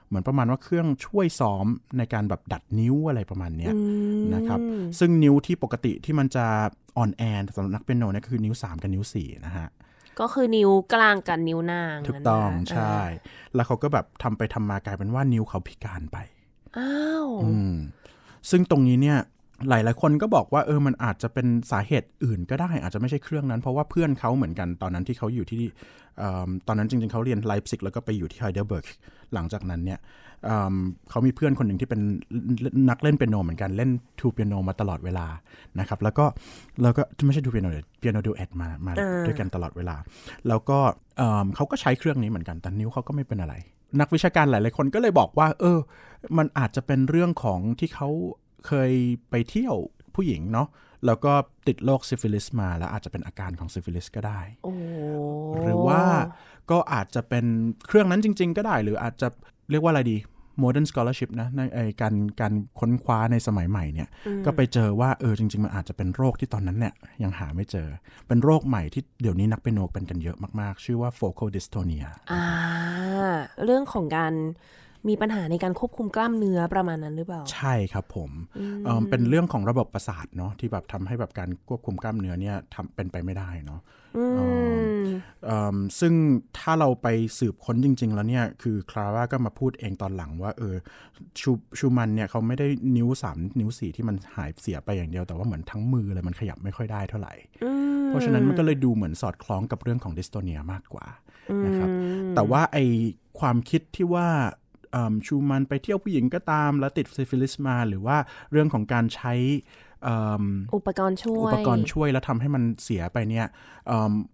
[0.10, 1.66] เหมือนประมาณว่าเครื่องช่วยซ้อม
[1.98, 3.70] ในการแบบดัดนิ้วอะไรประมาณนี้
[4.36, 4.60] นะครับ
[5.00, 6.46] ซึ่งนิ้วที่ปกติที่มันจะ
[6.98, 7.24] อ่อนแอ
[7.56, 9.68] สำหรับนักเปียโนเนี่ยคือนิ้ว 3 กับนิ้ว4นะฮะ
[10.20, 12.98] ก็คือนิ้วกลางกับนิ้วนางถูกต้องใช่
[13.56, 16.18] แล้วเขาก็แบบทำไปทำมากลายเป็นว่านิ้วเขาพิการไป
[16.78, 17.28] อ้าว
[18.50, 19.20] ซึ่งตรงนี้เนี่ย
[19.70, 25.64] หลายหลายคนก็บอกว่าเออมันอาจจะเป็นสาเหตุอื่นก็ได้ อาจจะไม่ใช่เครื่องนั้น เพราะว่าเพื่อนเขาเหมือนกันตอนนั้นที่เขาอยู่ที่
[26.68, 28.86] ตอนนั้นจริงๆเขาเรียนไลป์ซิกแล้วก็ไปอยู่ที่ไฮเดลเบิร์ก
[29.34, 30.00] หลังจากนั้นเนี่ย
[31.10, 32.02] เขามีเพื่อนคนหนึ่งที่เป็น
[32.90, 35.28] นักเล่นเปียโนเหมือนกันเล่น two piano มาตลอดเวลา
[35.80, 36.26] นะครับแล้วก็
[36.82, 38.94] แล้วก็ไม่ใช่ two piano เลย piano duet มามา
[39.28, 39.96] ด้วยกันตลอดเวลา
[40.48, 40.80] แล้วก็
[41.56, 43.54] เขาก็ใช้เครื่องนี้เหมือนกันแต่นิ้วเขาก็ไม่เป็นอะไร
[44.00, 45.80] นักวิชาการหลายๆคนก็เลยบอกว่า เออ
[46.38, 48.10] มันอาจจะเป็นเรื่องของที่เขา
[48.68, 48.92] เคย
[49.30, 49.76] ไปเที่ยว
[50.16, 50.68] ผู้หญิงเนาะ
[51.06, 51.34] แล้วก็
[51.68, 54.42] ติดโรคซิฟิลิสมาแล้วอาจจะเป็นอาการของซิฟิลิสก็ได้
[55.64, 56.02] หรือว่า
[56.72, 57.46] ก็อาจจะเป็น
[57.88, 59.28] เครื่องนั้นจริง ๆ ก็ได้ หรืออาจจะ
[59.72, 60.18] เรียกว่าอะไรดี
[60.64, 64.10] modern scholarship นะในการการค้นคว้าในสมัยใหม่เนี่ย
[64.46, 66.94] ก็ไปเจอว่าเออจริง ๆ มันอาจจะเป็นโรคที่ตอนนั้นเนี่ย
[67.24, 67.88] ยังหาไม่เจอ
[68.28, 72.46] เป็นโรคใหม่ที่เดี๋ยวนี้นักเปียโนเป็นกันเยอะมาก ๆ ชื่อว่า focal dystonia อ่า
[73.64, 74.34] เรื่องของการ
[75.08, 78.32] มีปัญหาในการควบคุมกล้ามเนื้อประมาณนั้นหรือเปล่า ใช่ครับผม
[79.10, 83.82] เป็นเรื่องของระบบประสาทเนาะที่แบบทำให้แบบการควบคุมกล้ามเนื้อเนี่ยทำเป็นไปไม่ได้เนาะ
[86.00, 86.14] ซึ่ง
[86.58, 87.08] ถ้าเราไป
[87.40, 90.76] สืบค้นจริง ๆ แล้วเนี่ยคือคลาร่าก็มาพูดเองตอนหลังว่าเออ
[91.40, 97.34] ชูชูมันน์เนี่ยเขาไม่ได้นิ้วสามนิ้วสี่ที่มันหายเสียไปอย่างเดียวแต่ว่าเหมือนทั้งมือเลยมันขยับไม่ค่อยได้เท่าไหร่
[98.08, 101.06] เพราะฉะนั้นมันก็เลยดูเหมือนสอดคล้องกับเรื่องของ dystonia มากกว่า
[101.66, 101.90] นะครับ
[102.36, 102.78] แต่ว่าไอ
[103.40, 104.28] ความคิดที่ว่า
[105.28, 108.18] ชูมันน์ไปเที่ยวผู้หญิงก็ตาม แล้วติดซิฟิลิสมา หรือว่า
[108.52, 109.34] เรื่องของการใช้
[110.76, 113.46] อุปกรณ์ช่วย อุปกรณ์ช่วยแล้วทำให้มันเสียไปเนี่ย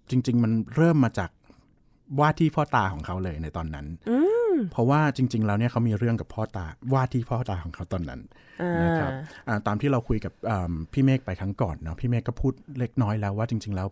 [0.09, 1.29] จริง ๆ มันเริ่มมาจาก
[2.19, 3.85] ว่าที่พ่อตาของเขาเลยในตอนนั้น
[4.71, 8.21] เพราะว่าจริง ๆ แล้วเนี่ยเขามีเรื่องกับพ่อตาว่าที่พ่อตาของเขาตอนนั้น
[8.83, 9.11] นะครับ
[9.67, 10.33] ตามที่เราคุยกับ
[10.93, 13.87] พี่เมฆไปครั้งก่อนเนาะพี่เมฆก็พูดเล็กน้อยแล้วว่าจริง ๆ แล้ว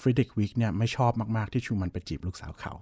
[0.00, 2.72] ฟริดิกวิกเนี่ยไม่ชอบมาก ๆ ที่ชูมันไปจีบลูกสาวเขา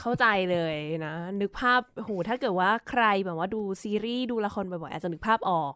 [0.00, 5.72] เข้าใจเลยนะ นึกภาพโหถ้าเกิดว่าใครแบบว่าดูซีรีส์ดูละครบ่อยๆอาจจะนึกภาพออก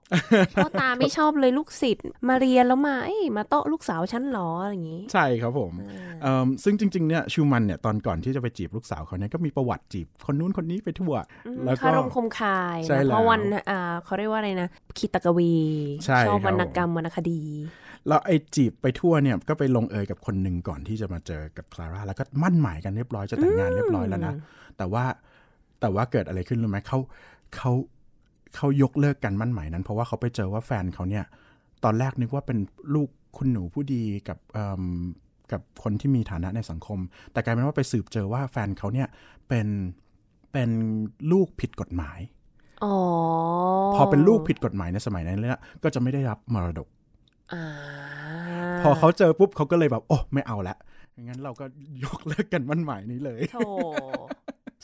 [0.57, 2.97] พ่อตาไม่ชอบเลยลูกศิษย์มาเรียนแล้วมา
[3.37, 5.73] มาโต๊ะลูกสาวฉันหรออะไรอย่างนี้ ใช่ครับผม
[6.65, 11.15] ซึ่งจริงๆเนี่ยชูมันเนี่ยตอนก่อนที่จะไปจีบลูกสาวเขาเนี่ยก็มีประวัติจีบคนนู้นคนนี้ไปทั่ว
[11.65, 12.79] แล้วก็คารมคมคาย
[13.11, 13.41] เพราะวัน
[14.05, 15.55] เขาเรียกว่าอะไรนะคิตกวี
[16.29, 17.41] ชอบวรรณกรรมวรรณคดี
[18.09, 24.35] แล้วไอ้จีบไปทั่วเนี่ยก็ไปลงเอยกับคนหนึ่งก่อนที่จะมาเจอกับคลาร่าแล้วก็มั่นหมายกันเรียบร้อยจะแต่งงานเรียบร้อยแล้วนะ
[24.77, 25.05] แต่ว่า
[25.81, 26.99] แต่ว่าเกิดอะไรขึ้นรู้ไหมเขา
[27.57, 27.73] เขา
[28.55, 31.25] เขายกเลิกกันมั่นหมายนั้น เพราะว่าเขาไปเจอว่าแฟนเขาเนี่ย
[31.85, 32.59] ตอนแรกนึกว่าเป็น
[32.95, 34.39] ลูกคุณหนูผู้ดีกับ
[35.53, 36.99] กับคนที่มีฐานะในสังคม
[37.33, 39.09] แต่กลายเป็นว่าไปสืบเจอว่าแฟนเขาเนี่ย
[39.49, 39.67] เป็น
[40.53, 40.71] เป็น
[41.33, 42.19] ลูกผิดกฎหมาย
[42.85, 42.87] อ
[43.95, 46.96] พอเป็นลูกผิดกฎหมายในสมัยนั้นเนี่ยก็จะไม่ได้รับมรดกอ
[48.83, 50.77] พอเขาเจอปุ๊บเขาก็เลยแบบ โอ้ไม่เอาละ
[51.23, 51.65] งั้นเราก็
[52.05, 53.41] ยกเลิกกันมั่นหมายนี้เลย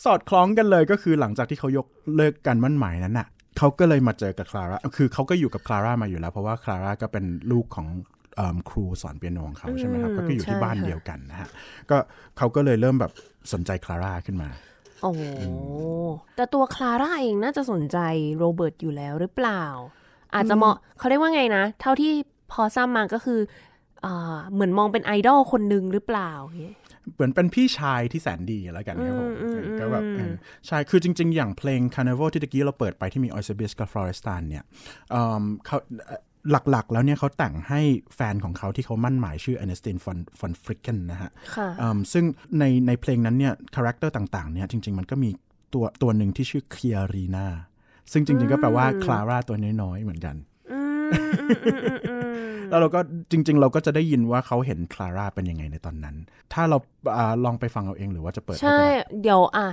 [0.05, 7.87] สอดคล้องกันเลยก็คือหลังจากที่เขายกเลิกกันมั่นหมายนั้นน่ะเขาก็เลยมาเจอกับคลาร่าคือเขาก็อยู่กับคลาร่ามาอยู่แล้ว เพราะว่าคลาร่าก็เป็นลูกของ
[8.71, 11.49] ครูสอนเปียโนของเขาใช่ไหมครับ ก็อยู่ที่บ้านเดียวกันนะฮะ
[11.91, 11.97] ก็
[12.39, 13.13] เขาก็เลยเริ่มแบบ
[13.53, 14.49] สนใจคลาร่าขึ้นมา
[15.03, 15.13] โอ้
[16.37, 17.99] แต่ตัวคลาร่าเองน่าจะสนใจ
[18.39, 19.65] โรเบิร์ตอยู่แล้วหรือเปล่า
[20.35, 22.13] อาจจะเหมาะเขาเรียกว่าไงนะ เท่าที่
[22.53, 23.41] พอทราบมาก็คือ
[24.53, 26.33] เหมือนมองเป็นไอดอลคนหนึ่งหรือเปล่า
[27.15, 29.29] เหมือนเป็นพี่ชายที่แสนดีแล้วกันครับผม
[29.81, 30.05] ก็แบบ
[30.67, 34.65] ใช่คือจริง ๆ อย่างเพลง Carnival ที่ตะกี้เราเปิดไปที่มีออยเซเบียสกับฟลอเรสตันเนี่ย
[35.67, 35.79] เขา
[36.71, 37.81] หลัก ๆ แล้วเนี่ยเขาแต่งให้
[38.15, 41.31] แฟนของเขาที่เขามั่นหมายชื่ออเนสตินฟอนฟอนฟริกเกนนะฮะ
[42.13, 42.25] ซึ่ง
[42.59, 45.31] ในในเพลงนั้นเนี่ยคาแรคเตอร์ต่าง ๆ เนี่ยจริง ๆ มันก็มี
[45.75, 47.47] ตัวตัวหนึ่งที่ชื่อเคียรีนา
[48.13, 50.37] ซึ่งจริง ๆ ก็แปลว่าคลาร่าตัวน้อย ๆ เหมือนกัน
[52.71, 56.17] แล้วเราก็จริง ๆ เราก็จะได้ยินว่าเขาเห็นคลาร่าเป็นยังไงในตอนนั้น
[56.53, 56.79] ถ้าเรา
[57.17, 58.81] อลองไปฟังเอาเองหรือว่าจะเปิดใช่
[59.21, 59.69] เดี๋ยวอะ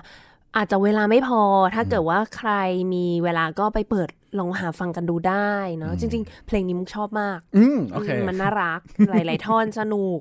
[0.55, 1.41] อาจจะเวลาไม่พอ
[1.75, 2.51] ถ้าเกิดว่าใคร
[2.93, 10.19] มีเวลาก็ไปเปิดลองหาฟังกันดูได้เนาะจริง ๆ เพลงนี้มุกชอบมาก อืมโอเคมันน่ารัก หลาย ๆ ท่อนสนุก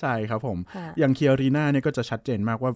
[0.00, 0.58] ใช่ครับผม
[0.98, 2.72] อย่างเคียรีนาเนี่ยก็จะชัดเจนมากว่า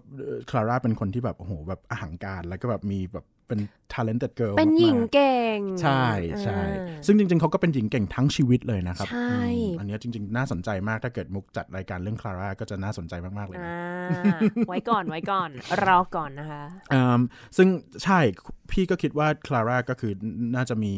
[0.51, 3.61] คลาร่าเป็นคนที่แบบโอ้โหแบบอาหารการแล้วก็แบบมีแบบ เป็น
[3.95, 6.05] talented girl เป็นหญิงเก่ง ใช่
[6.43, 6.61] ใช่
[7.07, 9.39] ซึ่งจริง ๆเขาก็เป็นหญิงเก่งทั้งชีวิตเลยนะครับ ใช่
[9.79, 13.59] อันนี้จริง ๆ น่าสนใจมากถ้าเกิดมุกจัดรายการเรื่องคลาร่าก็จะน่าสนใจมาก ๆ เลย
[14.69, 15.51] ไว้ก่อนไว้ก่อน
[15.87, 16.63] รอก่อนนะคะ
[17.57, 17.69] ซึ่ง
[18.05, 18.19] ใช่
[18.71, 20.13] พี่ก็คิดว่าคลาร่าก็คือ
[20.55, 20.95] น่าจะมี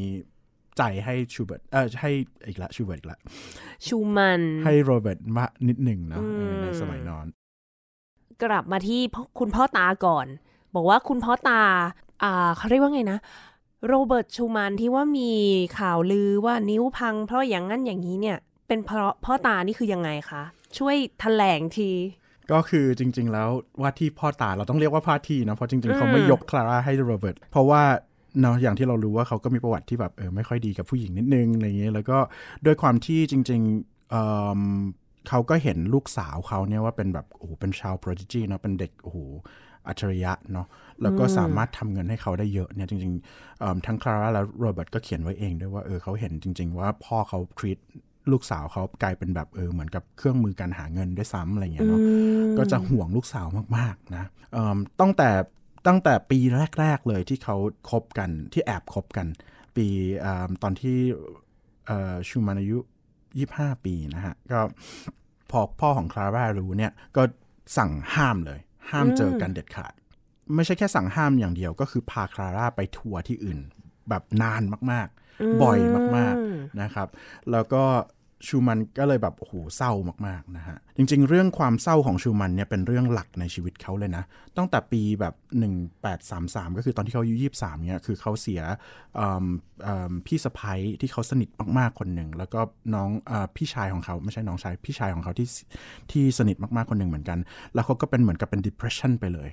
[0.78, 2.10] ใจให้ชูเบิร์ตเออให้
[2.46, 3.18] อีกละชูเบิร์ตอีกละ
[3.86, 6.18] ชูมันให้โรเบิร์ตมานิดหนึ่งนะ
[6.62, 7.26] ในสมัยนอน
[8.42, 9.00] กลับมาที่
[9.38, 10.26] คุณพ่อตาก่อน
[10.74, 12.09] บอกว่าคุณพ่อตาอ่า
[12.56, 13.18] เขาเรียกว่าไงนะ
[13.88, 15.30] โรเบิร์ตชูมันที่ว่ามี
[15.78, 20.42] ข่าวลือว่านิ้วพัง เพราะอย่างนั้นอย่างนี้เนี่ย เป็นเพราะพ่อตานี่คือยังไงคะ
[20.78, 21.90] ช่วยแถลงที
[22.52, 23.48] ก็คือจริง ๆ แล้ว
[23.80, 27.82] ว่าที่พ่อตาเราต้องเรียกว่าพ่อที่นะเพราะจริง ๆ เขาไม่ยกคลาร่าให้โรเบิร์ตเพราะว่า
[28.40, 32.18] เนาะอย่างที่เรารู้ว่าเขาก็มีประวัติที่แบบเออไม่ค่อยดีกับผู้หญิงนิดนึงอะไรเงี้ยแล้วก็
[32.66, 39.18] ด้วยความที่จริงๆเเขาก็เห็นลูกสาวเขาเนี่ยว่าเป็นแบบโอ้โหเป็นชาว prodigy เนาะเป็นเด็กโอ้โห
[39.88, 40.66] อัจฉริยะเนาะ
[41.02, 47.78] แล้วก็สามารถทำเงินให้เขาได้เยอะเนี่ยจริงๆทั้งคลาร่าและโรเบิร์ตก็เขียนไว้เองด้วยว่าเออเขาเห็นจริง ๆ ว่าพ่อเขาทรีต
[48.30, 52.00] ลูกสาวเขากลายเป็นแบบเออเหมือนกับเครื่องมือการหาเงินด้วยซ้ำอะไรเงี้ยเนาะ
[52.58, 54.24] ก็จะห่วงลูกสาวมากๆนะ
[55.00, 55.30] ตั้งแต่
[55.86, 56.38] ตั้งแต่ปี
[56.80, 57.56] แรก ๆ เลยที่เขา
[57.90, 59.26] คบกันที่แอบคบกัน
[59.76, 59.86] ปี
[60.24, 60.26] อ
[60.62, 60.96] ตอนที่
[62.28, 62.78] ชูมันอายุ
[63.30, 64.60] 25 ปีนะฮะก็
[65.50, 67.22] พอพ่อของคลาร่ารู้เนี่ยก็
[67.76, 69.92] สั่งห้ามเลย ห้ามเจอกันเด็ดขาด
[70.54, 73.58] ไม่ใช่แค่สั่งห้ามอย่างเดียวก็คือพาคลาร่าไปทัวร์ที่อื่น
[74.08, 74.62] แบบนาน
[74.92, 75.78] มากๆ บ่อย
[76.16, 77.08] มากๆนะครับ
[77.50, 77.84] แล้วก็
[78.46, 79.92] ชูมันก็เลยแบบโอ้โหเศร้า
[80.26, 84.24] มากๆนะฮะจริง ๆ เรื่องความเศร้าของชูมันเนี่ยเป็นเรื่องหลักในชีวิตเขาเลยนะ
[84.56, 85.34] ตั้งแต่ปีแบบ
[86.06, 88.60] 1833 ก็คือตอนที่เขาอายุ23เนี่ยคือเขาเสีย
[90.26, 91.48] พี่สะพ้ยที่เขาสนิท
[91.78, 92.60] มากๆคนหนึ่งแล้วก็
[92.94, 95.48] น้องอพี่ชายของเขาไม่ใช่น้องชายพี่ชายของเขาที่
[96.10, 97.38] ที่สนิทมากๆคนหนึ่งเหมือนกัน
[97.74, 99.50] แล้วเขาก็เป็นเหมือนกับเป็น depression ไปเลย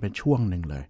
[0.00, 0.84] เป็นช่วงหนึ่งเลย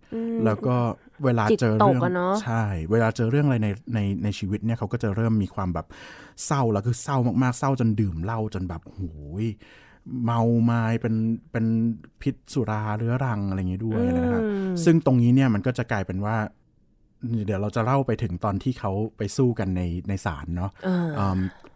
[0.45, 0.77] แล้วก็
[1.25, 2.01] เวลาเจอเรื่อง
[2.43, 5.87] ใช่ เวลาเจอเรื่องอะไรในในในชีวิตเนี่ยเขาก็จะเริ่มมีความแบบ
[6.47, 9.47] เศร้าแล้วคือเศร้ามากๆเศร้าจนดื่มเหล้าจนแบบโอ้ย
[10.25, 11.15] เมาไม้เป็น
[11.53, 11.67] เป็น
[12.23, 14.43] พิษสุราเรื้อรังอะไรอย่างนี้ด้วยนะครับ
[14.85, 16.37] ซึ่งตรงนี้เนี่ยมันก็จะกลายเป็นว่า
[17.47, 20.71] เดี๋ยวเราจะเล่าไปถึงตอนที่เขาไปสู้กันในในศาลเนาะ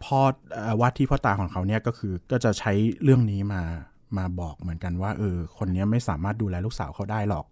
[0.03, 0.21] พ่อ
[0.79, 3.61] ว่าที่พ่อตาของเขาเนี่ยก็คือก็จะใช้เรื่องนี้มา
[4.17, 7.45] มาบอกเหมือนกันว่า เออ คนนี้ไม่สามารถดูแลลูกสาวเขาได้หรอก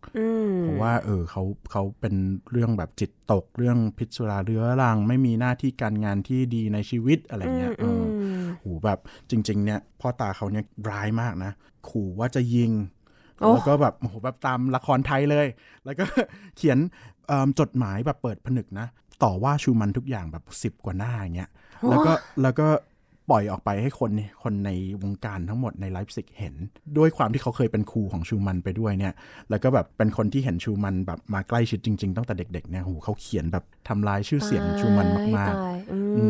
[0.62, 2.16] เพราะว่า เออเขาเขาเป็น
[2.52, 7.72] เรื่องแบบจิตตกเรื่องพิษสุราเรื้อรัง ไม่มีหน้าที่การงานที่ดีในชีวิตอะไรเงี้ย
[8.64, 11.52] หูแบบจริง ๆ เนี่ยพ่อตาเขาเนี่ยร้ายมากนะ
[11.90, 12.72] ขู่ว่าจะยิง
[13.50, 15.48] แล้วก็แบบโอ้โหแบบตามละครไทยเลย
[15.86, 16.06] แล้วก็
[16.58, 16.78] เขียน
[17.60, 18.88] จดหมายแบบเปิดผนึกนะ
[19.24, 21.50] ต่อว่าชูมันทุกอย่างแบบสิบกว่าหน้าอย่างเงี้ย
[21.90, 22.68] แล้วก็แล้วก็
[23.30, 24.12] ปล่อยออกไปให้คน
[24.44, 24.72] คนใน
[25.04, 26.56] วงการทั้งหมดในไลฟ์ซิกเห็น
[26.98, 29.14] ด้วยความที่เขาเคยเป็นครูของชูมันไปด้วยเนี่ย
[29.50, 35.08] แล้วก็แบบเป็นคนที่เห็นชูมันแบบมาใกล้ชิดจริง ๆตั้งแต่เด็กๆเนี่ยโหเขาเขียนแบบทำลายชื่อเสียงชูมัน
[35.38, 36.26] มากๆอื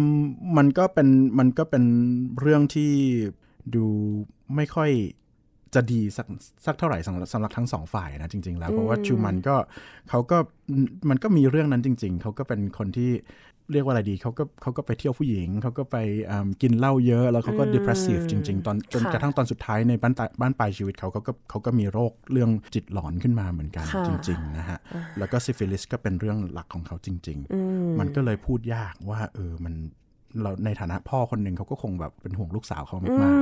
[0.00, 0.04] ม
[0.56, 1.84] มันก็เป็นมันก็เป็น
[2.40, 2.92] เรื่องที่
[3.74, 3.86] ดู
[4.56, 4.90] ไม่ค่อย
[5.74, 6.26] จะดีสัก
[6.66, 9.56] สักเท่าไหร่สำหรับสำหรับทั้งสองฝ่ายนะจริง ๆ แล้วเพราะว่าชูมันก็
[10.10, 10.38] เขาก็
[11.10, 13.10] มันก็มีเรื่องนั้นจริง ๆ เขาก็เป็นคนที่
[13.72, 15.96] เรียกว่าอะไรดีเขาก็เขาก็ไปเที่ยวผู้หญิง เขาก็ไป
[16.62, 24.78] กินเหล้าเยอะ แล้วเขาก็ depressive จริง ๆ ตอนจนกระทั่งตอนสุดท้ายในบ้านบ้านปลายชีวิตเขาเขาก็เขาก็มีโรคเรื่องจิตหลอนขึ้นมาเหมือนกันจริง ๆ นะฮะ
[25.18, 29.74] แล้วก็ซิฟิลิสก็เป็นเรื่องหลักของเขาจริง ๆ มันก็เลยพูดยากว่าเออมัน
[30.42, 33.36] เราในฐานะพ่อคนหนึ่งเขาก็คงแบบเป็นห่วงลูกสาวเขามาก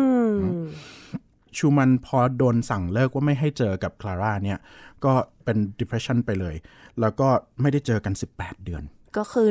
[0.76, 4.58] ๆชูมันพอโดนสั่งเลิกว่าไม่ให้เจอกับคลาร่าเนี่ย
[5.04, 5.12] ก็
[5.44, 6.54] เป็น depression ไปเลย
[7.00, 7.28] แล้วก็
[7.60, 8.82] ไม่ได้เจอกัน 18 เดือน
[9.16, 9.48] ก็คือ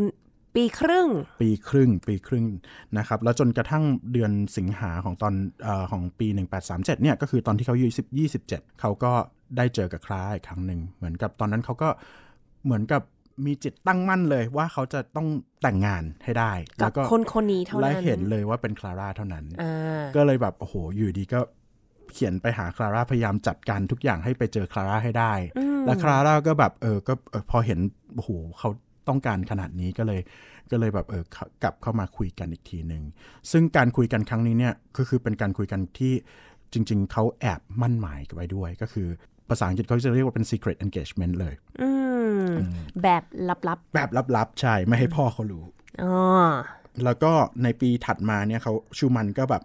[0.55, 1.07] ปีครึ่ง
[1.41, 2.45] ปีครึ่ง ปีครึ่ง
[2.97, 5.33] นะครับ แล้วจนกระทั่งเดือนสิงหาของตอน
[5.65, 6.27] อของปี
[6.65, 7.87] 1837เนี่ยก็คือตอนที่เขาอายุ
[8.35, 9.11] 27 เขาก็
[9.57, 11.89] ได้เจอกับคลาร่าอีกครั้งหนึ่ง เหมือนกับตอนนั้นเขาก็
[12.65, 13.01] เหมือนกับ
[13.45, 15.27] มีจิตตั้งมั่นเลยว่าเขาจะต้อง
[15.61, 19.45] แต่งงานให้ได้ แล้วก็คนคนนี้เท่านั้นและเห็นเลยว่าเป็นคลาร่าเท่านั้น
[20.15, 21.39] ก็เลยแบบโอ้โหอยู่ดีก็
[22.13, 25.33] เขียนไปหาคลาร่าพยายามจัดการทุกอย่างให้ไปเจอคลาร่าให้ได้
[25.85, 27.13] แล้วคลาร่าก็แบบเออก็
[27.51, 27.79] พอเห็น
[28.15, 28.69] โอ้โหเขา
[29.07, 30.21] ต้องการขนาดนี้ก็เลย
[30.71, 31.23] ก็เลยแบบเออ
[31.63, 33.03] กลับเข้ามาคุยกันอีกทีหนึ่ง
[33.51, 36.13] ซึ่งการคุยกันครั้งนี้เนี่ยก็คือเป็นการคุยกันที่
[36.73, 39.07] จริง ๆเขาแอบมั่นหมายกันไว้ด้วยก็คือ
[39.49, 41.53] ภาษาอังกฤษเขาจะเรียกว่าเป็น secret engagement เลย
[43.01, 43.23] แบบ
[43.67, 45.63] ลับๆ แบบลับๆ ใช่ ไม่ให้พ่อเขารู้
[47.03, 47.31] แล้วก็
[47.63, 49.63] ในปีถัดมาเนี่ยเขาชูมันก็แบบ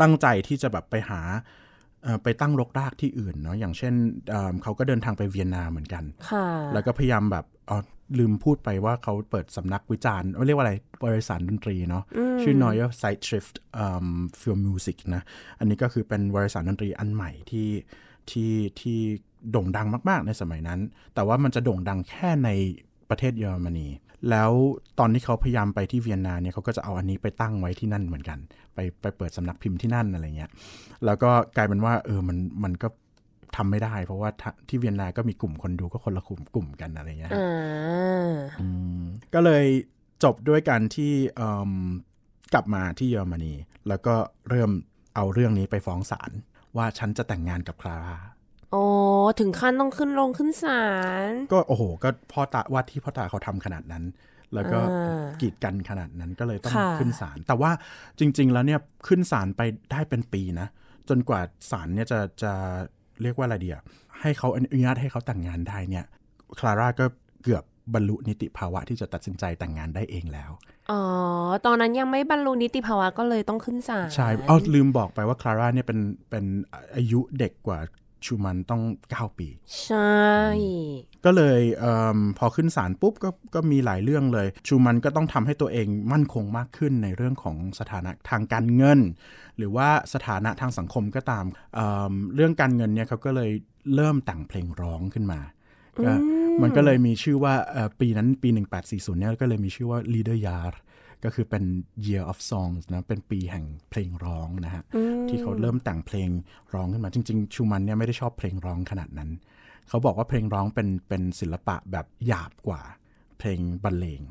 [0.00, 1.20] ตั้งใจที่จะแบบไปหา
[2.22, 3.94] ไปตั้งรกรากที่อื่นเนาะอย่างเช่น
[4.62, 6.04] เขาก็เดินทางไปเวียนนาเหมือนกัน
[6.72, 7.78] แล้วก็พยายามแบบอ๋อ
[8.18, 10.74] ลืมพูดไปว่าเขาเปิดสำนักวิจารณ์เรียกว่าอะไร
[11.06, 12.04] บริษัทดนตรีเนาะ
[12.42, 13.54] ชื่อ Neue Zeitschrift
[14.40, 15.22] für Musik นะ
[15.58, 17.68] อันนี้ก็คือเป็นบริษัทดนตรีอันใหม่ที่
[18.30, 18.98] ที่ที่
[19.50, 20.80] โด่งดังมาก ๆ ในสมัยนั้น
[21.14, 22.50] แต่ว่ามันจะโด่งดังแค่ใน
[23.10, 23.88] ประเทศเยอรมนี
[24.30, 24.50] แล้ว
[24.98, 28.38] ตอนที่เขาพยายามไปที่เวียนนาเนี่ยเขาก็จะเอาอันนี้ไปตั้งไว้ที่นั่นเหมือนกัน
[28.74, 30.50] ไปไปเปิดสำนักพิมพ์ที่นั่นอะไรเงี้ย
[31.04, 32.88] แล้วก็กลายเป็นว่าเออมันมันก็
[33.56, 34.30] ทำไม่ได้ เพราะว่า
[34.68, 37.30] ที่เวียนนาก็มีกลุ่มคนดูก็คนละกลุ่มกลุ่มกันอะไรเงี้ย
[39.34, 39.64] ก็เลย
[40.24, 41.12] จบด้วยการที่
[42.54, 43.54] กลับมาที่เยอรมนี
[43.88, 44.14] แล้วก็
[44.50, 44.70] เริ่ม
[45.16, 46.30] เอาเรื่องนี้ไปฟ้องศาล
[46.76, 48.16] ว่าฉันจะแต่งงานกับคลาร่า
[48.74, 48.86] โอ้
[49.40, 50.82] ถึงขั้นต้องขึ้นลงขึ้นศา
[51.28, 54.04] ลก็โอ้โห ก็พ่อตาว่าที่พ่อตาเขาทำขนาดนั้น
[54.54, 54.78] แล้วก็
[55.40, 57.70] กีดกันขนาดนั้นก็เลยต้องขึ้นศาลแต่ว่า
[58.18, 59.60] จริง ๆ แล้วเนี่ยขึ้นศาลไป
[59.92, 60.68] ได้เป็นปีนะ
[61.08, 62.52] จนกว่าศาลเนี่ยจะจะ
[63.22, 63.78] เรียกว่าอะไรเดีย
[64.20, 66.04] ให้เขาอนุญาตให้เขาแต่งงานได้เนี่ย
[66.58, 67.06] คลาร่าก็
[67.42, 70.50] เกือบบรรลุนิติภาวะที่จะตัดสินใจแต่งงานได้เองแล้ว
[70.90, 71.00] อ๋อ
[71.66, 76.44] ตอนนั้นยังไม่บรรลุนิติภาวะก็เลยต้องขึ้นศาล ใช่ เอาลืมบอกไปว่าคลาร่าเนี่ยเป็นเป็น
[76.96, 77.78] อายุเด็กกว่า
[78.26, 78.82] ชูมันต้อง
[79.12, 79.48] 9 ปี
[79.84, 80.18] ใช่
[81.24, 81.84] ก็เลยเอ
[82.16, 89.00] อพอขึ้นศาลปุ๊บก็ก็มีหลายเรื่องเลย ชูมันก็ต้องทำให้ตัวเองมั่นคงมากขึ้นในเรื่องของสถานะทางการเงิน
[89.58, 93.50] หรือว่าสถานะทางสังคมก็ตามเเรื่องการเงินเนี่ยเขาก็เลย
[93.94, 95.40] เริ่มแต่งเพลงร้องขึ้นมา
[96.62, 97.54] มันก็เลยมีชื่อว่า
[98.00, 98.48] ปีนั้นปี
[98.84, 100.72] 1840เนี่ยก็เลยมีชื่อว่า Leader Year
[101.24, 101.64] ก็คือเป็น
[102.06, 104.82] Year of Songs นะเป็นปีแห่งเพลงร้องนะฮะ
[105.28, 106.28] ที่เขาเริ่มแต่งเพลง
[106.74, 109.30] ร้องขึ้นมาจริง ๆ ชูมันเนี่ยไม่ได้ชอบเพลงร้องขนาดนั้น
[109.88, 112.82] เขาบอกว่าเพลงร้องเป็นเป็นศิลปะแบบหยาบกว่า
[113.38, 114.22] เพลงบรรเลง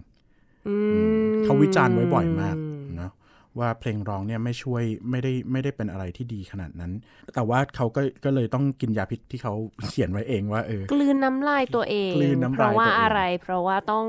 [1.43, 2.57] เขาวิจารณ์ไว้บ่อยมาก
[2.99, 3.11] นะ
[3.59, 6.91] ว่าเพลงร้องเนี่ยไม่ช่วยไม่ได้ไม่ได้เป็นอะไรที่ดีขนาดนั้น
[7.35, 9.53] แต่ว่าเขาก็ก็เลยต้องกินยาพิษที่เขา
[9.87, 12.11] เขียนไว้เองว่าเออกลืนน้ำลายตัวเอง
[12.55, 14.07] เพราะว่าอะไร เพราะว่าต้อง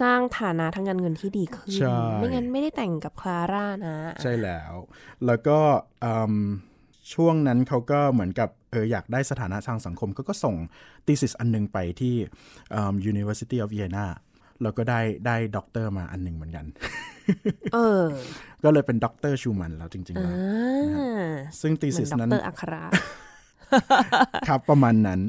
[0.00, 1.70] สร้างฐานะทางการเงินที่ดีขึ้น
[2.16, 4.72] ไม่งั้นไม่ได้แต่งกับคลาร่านะ ใช่แล้ว
[5.26, 5.58] แล้วก็
[7.14, 10.54] ช่วงนั้นเขาก็เหมือนกับเอออยากได้สถานะทางสังคมก็ก็ส่ง
[11.06, 12.14] ตีสิสอันนึงไปที่
[13.12, 14.06] University of Vienna
[14.62, 16.66] แล้วก็ได้ได้ด็อกเตอร์มาอันหนึ่งเหมือนกัน
[17.74, 18.04] เออ
[18.64, 20.34] ก็เลยเป็นด็อกเตอร์ชูมันแล้วจริงๆแล้ว
[21.60, 22.84] ซึ่ง thesis นั้นด็อกเตอร์อัครา
[24.48, 25.20] ครับประมาณนั้น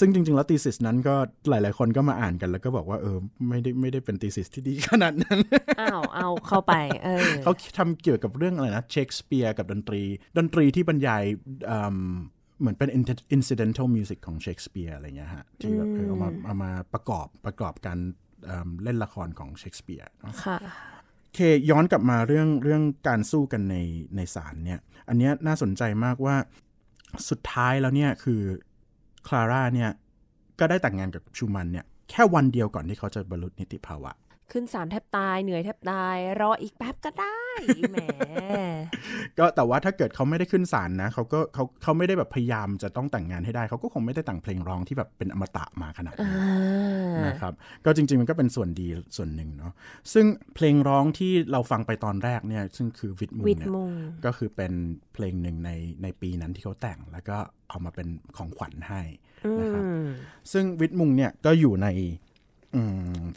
[0.00, 1.14] ซึ่งจริง ๆ แล้ว thesis นั้นก็
[1.48, 3.16] หลาย ๆ คนก็มาอ่านกันแล้วก็บอกว่าเออ
[3.48, 5.38] ไม่ได้ไม่ได้เป็น thesis ที่ดีขนาดนั้น
[5.80, 10.02] อ้าวเอาเข้าไปเออเขาทำเกี่ยวกับเรื่องอะไรนะเชคสเปียร์กับดนตรี
[10.38, 11.22] ดนตรีที่บรรยาย
[12.60, 12.88] เหมือนเป็น
[13.36, 17.98] incidental music ของเชคสเปียร์อะไรเงี้ยฮะที่แบบเอามาเอามาประกอบประกอบการ
[18.82, 20.06] เล่นละครของเชคสเปียร์
[20.44, 20.58] ค่ะ
[21.34, 21.38] เค
[21.70, 23.76] ย้อนกลับมาเรื่องเรื่องการสู้กันใน
[24.16, 26.36] ในศาลเนี่ย อันนี้น่าสนใจมากว่า
[27.28, 28.40] สุดท้ายแล้วเนี่ยคือ
[29.26, 29.90] คลาร่าเนี่ย
[30.58, 34.12] ก็ได้แต่งงานกับชูมันเนี่ยแค่วันเดียวก่อนที่เขาจะบรรลุนิติภาวะ
[34.52, 37.40] ขึ้นศาลแทบตายเหนื่อยแทบตาย รออีกแป๊บก็ได้
[37.90, 37.96] แหม
[39.38, 46.36] ก็แต่ว่าถ้าเกิดเขาไม่ได้ขึ้นศาลนะเขาก็เขาเขาไม่ได้แบบพยายามจะต้องแต่งงานให้ได้ เขาก็คงไม่ได้แต่งเพลงร้องที่แบบเป็นอมตะมาขนาดนั้น
[47.26, 47.52] นะครับ
[47.84, 49.72] ก็จริง ๆ มันก็เป็นส่วนดีส่วนหนึ่งเนาะ
[50.12, 53.68] ซึ่งเพลงร้องที่เราฟังไปตอนแรกเนี่ย ซึ่งคือวิดมุงเนี่ย
[54.24, 54.72] ก็คือเป็น
[55.14, 55.70] เพลงหนึ่งใน
[56.02, 57.36] ในปีนั้นที่เขาแต่งแล้วก็
[57.68, 59.02] เอามาเป็นของขวัญให้
[59.60, 59.84] นะครับ
[60.52, 61.88] ซึ่งวิดมุงเนี่ยก็อยู่ใน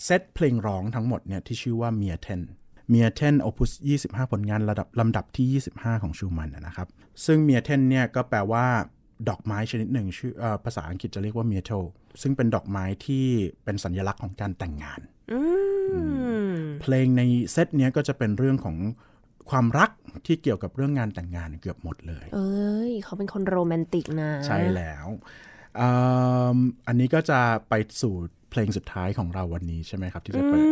[0.06, 2.42] เซตเพลงร้องทั้งหมดเนี่ยที่ชื่อว่าเมียเทน
[2.90, 3.72] เมียเทนโอปุส
[4.02, 6.88] 25 ผลงานระดับลำดับที่ 25 ของชูมันนะครับ
[7.26, 8.66] ซึ่งเมียเทนเนี่ยก็แปลว่า
[9.30, 10.32] ดอกไม้ชนิดหนึ่งชื่อ
[10.66, 11.72] ภาษาอังกฤษจะเรียกว่าเมียโท
[12.22, 13.26] ซึ่งเป็นดอกไม้ที่
[13.64, 15.00] เป็นสัญลักษณ์ของการแต่งงาน
[16.82, 17.22] เพลงใน
[17.52, 18.78] เซตเนี้ยก็จะเป็นเรื่องของ
[19.50, 19.90] ความรัก
[20.26, 25.08] ที่เกี่ยวกับเรื่องงานแต่งงานเกือบหมดเลย เอ้ยเขาเป็นคนโรแมนติกนะ ใช่แล้ว
[26.88, 28.16] อันนี้ก็จะไปสู่
[28.54, 30.66] เพลงสุดท้ายของเราวันนี้ใช่ไหมครับ ที่จะเปิด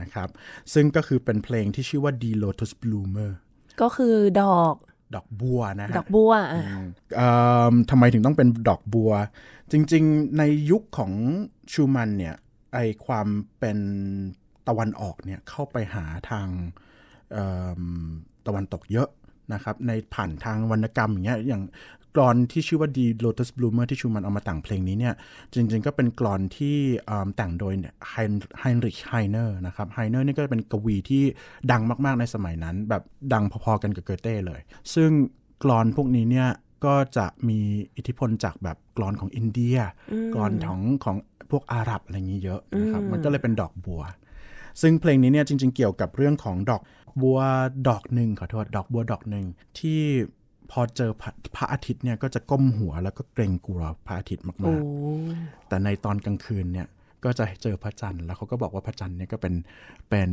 [0.00, 0.28] นะครับ
[0.74, 3.30] ซึ่งก็คือเป็นเพลงที่ชื่อว่า D Lotus Bloomer
[3.80, 4.74] ก็คือดอก
[5.14, 6.32] ดอกบัวนะฮะดอกบัว
[7.18, 9.10] อ่าทำไมถึงต้องเป็นดอกบัว
[9.72, 11.12] จริง ๆ ในยุคของ
[11.72, 12.34] ชูมันเนี่ย
[12.72, 13.26] ไอ้ความ
[13.58, 13.78] เป็น
[14.68, 16.48] ตะวันออกเนี่ยเข้าไปหาทาง
[18.46, 19.08] ตะวันตกเยอะ
[19.52, 21.62] นะครับในผ่านทางวรรณกรรมอย่างเงี้ยอย่าง
[22.16, 25.14] กลอนที่ชื่อว่า Die Lotosblume ที่ชูมันเอามาแต่งเพลงนี้เนี่ย
[25.52, 26.76] จริงๆก็เป็นกลอนที่
[27.36, 27.74] แต่งโดย
[28.10, 31.22] ไฮน์ริชไฮเนอนะครับไฮเนอร์นี่ก็เป็นกวีที่
[31.70, 33.02] ดังมากๆในสมัยนั้น แบบ
[33.32, 34.60] ดังพอๆกันกับเกอเต้เลย
[34.94, 35.10] ซึ่ง
[35.62, 36.48] กรอนพวกนี้เนี่ย
[36.84, 37.58] ก็จะมี
[37.96, 39.76] อิทธิพลจากแบบกรอนของอินเดีย
[40.34, 41.16] กรอนของของ
[41.50, 44.02] พวกอาหรับอะไรอย่างนี้เยอะนะครับ มันก็เลยเป็นดอกบัว
[44.82, 46.82] ซึ่งเพลงนี้เนี่ยจริง ๆ เกี่ยวกับเรื่องของดอก
[47.22, 47.38] บัว
[47.88, 49.44] ดอกหนึ่งขอโทษดอกบัวดอกหนึ่ง
[49.78, 50.00] ที่
[50.70, 51.10] พอเจอ
[51.56, 56.86] พระอาทิตย์เนี่ยก็จะก้มหัวแล้วก็เกรงกลัวพระอาทิตย์มากๆ แต่ในตอนกลางคืนเนี่ย
[57.24, 59.54] ก็จะเจอพระจันทร์แล้วเขาก็บอกว่าพระจันทร์เนี่ยก็เป็น
[60.08, 60.30] เป็น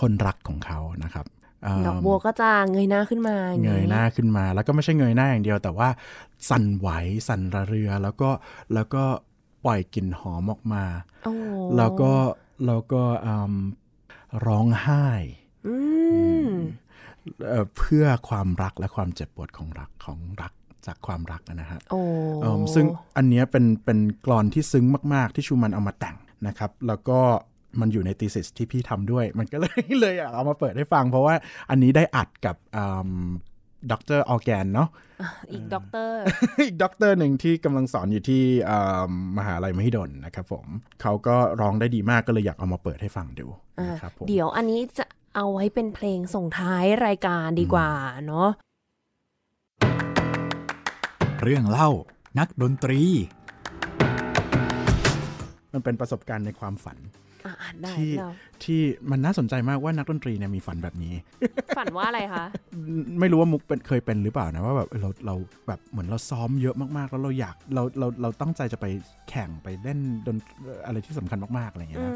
[0.00, 1.26] คนรักของเขานะครับ
[1.86, 5.88] ดอกบัวก็จะเงยหน้าขึ้นมา เงยหน้าขึ้นมา แล้วก็ไม่ใช่เงยหน้าอย่างเดียว แต่ว่า
[6.48, 6.88] สั่นไหว
[7.28, 8.30] สั่นระเรือแล้วก็
[8.74, 9.04] แล้วก็
[9.64, 10.84] ปล่อยกลิ่นหอมออกมา
[11.76, 12.12] แล้วก็
[12.66, 13.02] แล้วก็
[14.46, 15.06] ร้องไห้
[17.78, 20.52] เพื่อความรักและความเจ็บปวดของรักของรัก
[20.86, 21.80] จากความรักนะฮะ
[22.74, 26.16] ซึ่งอันนี้เป็นเป็นกลอนที่ซึ้งมาก ๆ ที่ชูมันเอามาแต่ง
[26.46, 27.20] นะครับ แล้วก็
[27.80, 31.34] มันอยู่ใน thesis ที่พี่ทำด้วย มันก็เลยเลยเอามาเปิดให้ฟัง เพราะว่า
[31.70, 32.56] อันนี้ได้อัดกับ
[33.92, 34.88] ด็อกเตอร์ออแกนเนาะ
[35.52, 36.16] อีกด็อกเตอร์
[36.66, 38.42] อีกด็อกเตอร์หนึ่งที่กำลังสอนอยู่ที่
[39.38, 40.66] มหาลัยมหิดลนะครับผม
[41.02, 43.46] เขาก็ร้องได้ดีมากก็เลยอยากเอามาเปิดให้ฟังดู
[43.88, 45.04] นะครับผมเดี๋ยวอันนี้จะ
[45.34, 47.90] เอาไว้เป็นเพลงส่งท้ายรายการดีกว่า
[48.26, 48.48] เนาะ
[51.42, 51.90] เรื่องเล่า
[52.38, 53.00] นักดนตรี
[55.72, 56.98] มันเป็นประสบการณ์ในความฝัน
[57.98, 58.10] ที่
[58.64, 58.80] ที่
[59.10, 61.14] มันน่าสนใจมากว่านักดนตรีเนี่ยมีฝันแบบนี้
[61.76, 62.44] ฝันว่าอะไรคะ
[63.20, 65.34] ไม่รู้ว่ามุกเป็นเคยเป็นหรือเปล่านะว่าแบบเราเรา
[65.66, 68.86] แบบเหมือนเราซ้อมเยอะมากๆ แล้วเราอยากเราเราเราตั้งใจจะไป
[69.28, 70.36] แข่งไปเล่นดน
[70.86, 72.14] อะไรที่สำคัญมากๆอะไรอย่างเงี้ยนะ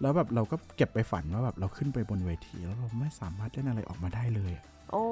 [0.00, 4.52] แล้วแบบเราก็เก็บไปฝันว่าแบบเราขึ้นไปบนเวที แล้วเราไม่สามารถเล่นอะไรออกมาได้เลย
[4.92, 5.06] โอ้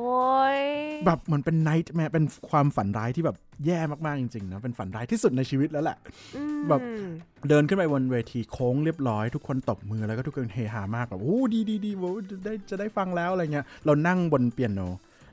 [0.57, 0.59] ย
[1.07, 5.99] แบบเหมือนเป็นไนท์แม่เป็นความฝันร้ายที่แบบแย่มากๆจริงๆนะเป็นฝันร้ายที่สุดในชีวิตแล้วแหละ
[6.69, 6.81] แบบ
[7.49, 11.91] เดินขึ้นไปบนเวทีโค้งเรียบร้อยทุกคนตบมือแล้วก็ทุกคนเฮฮามากแบบโอ้ดีดีดี
[12.45, 14.81] ได้จะได้ฟังแล้วอะไรเงี้ยเรานั่งบนเปียโน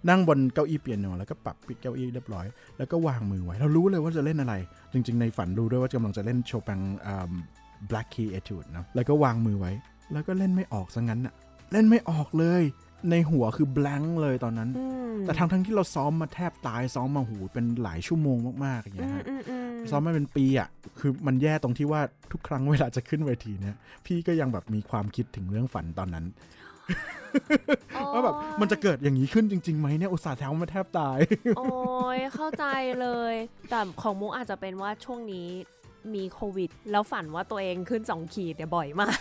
[0.10, 2.46] นั่งบนเก้าอี้เปียโน แล้วก็ปรับปิดเก้าอี้เรียบร้อย
[2.78, 4.54] แล้วก็วางมือไว้ เรารู้เลยว่าจะเล่นอะไร
[4.94, 6.80] จริง ๆ ในฝันรู้ด้วยว่ากำลังจะเล่นโชปัง
[7.90, 9.72] Black Key Etude นะแล้วก็วางมือไว้
[10.14, 11.34] แล้วก็เล่นไม่ออกซะงั้นอะ
[11.72, 12.64] เล่นไม่ออกเลย
[13.12, 14.70] ในหัวคือแบงค์เลยตอนนั้น
[15.26, 19.12] แต่ทั้งทั้งที่เราซ้อมมาแทบตายซ้อมมาหูเป็นหลายชั่วโมงมากๆอย่างเงี้ย
[19.92, 20.70] ซ้อมมาเป็นปีอะ
[21.00, 23.76] คือมันแย่ตรงที่ว่าทุกครั้งเวลาจะขึ้นเวทีเนี้ย
[24.06, 26.26] พี่ก็ยังแบบมีความคิดถึงเรื่องฝันตอนนั้น
[28.14, 31.20] ว่าแบบมันจะเกิดอย่างนี้ขึ้นจริงๆไหมเนี่ยอุตส่าห์แถวมาแทบตาย
[31.58, 31.68] โอ้
[32.18, 32.66] ยเข้าใจ
[33.02, 33.36] เลย
[33.70, 35.48] แต่ของมุกอาจจะเป็นว่าช่วงนี้
[36.16, 39.18] มีโควิด แล้วฝันว่าตัวเองขึ้นสองขีดเนี่ยบ่อยมาก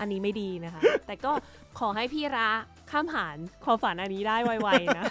[0.00, 1.32] อันนี้ไม่ดีนะคะ แต่ก็
[1.78, 2.48] ขอให้พี่ระ
[2.90, 5.04] ข้ามผ่านความฝันอันนี้ได้ไวๆนะ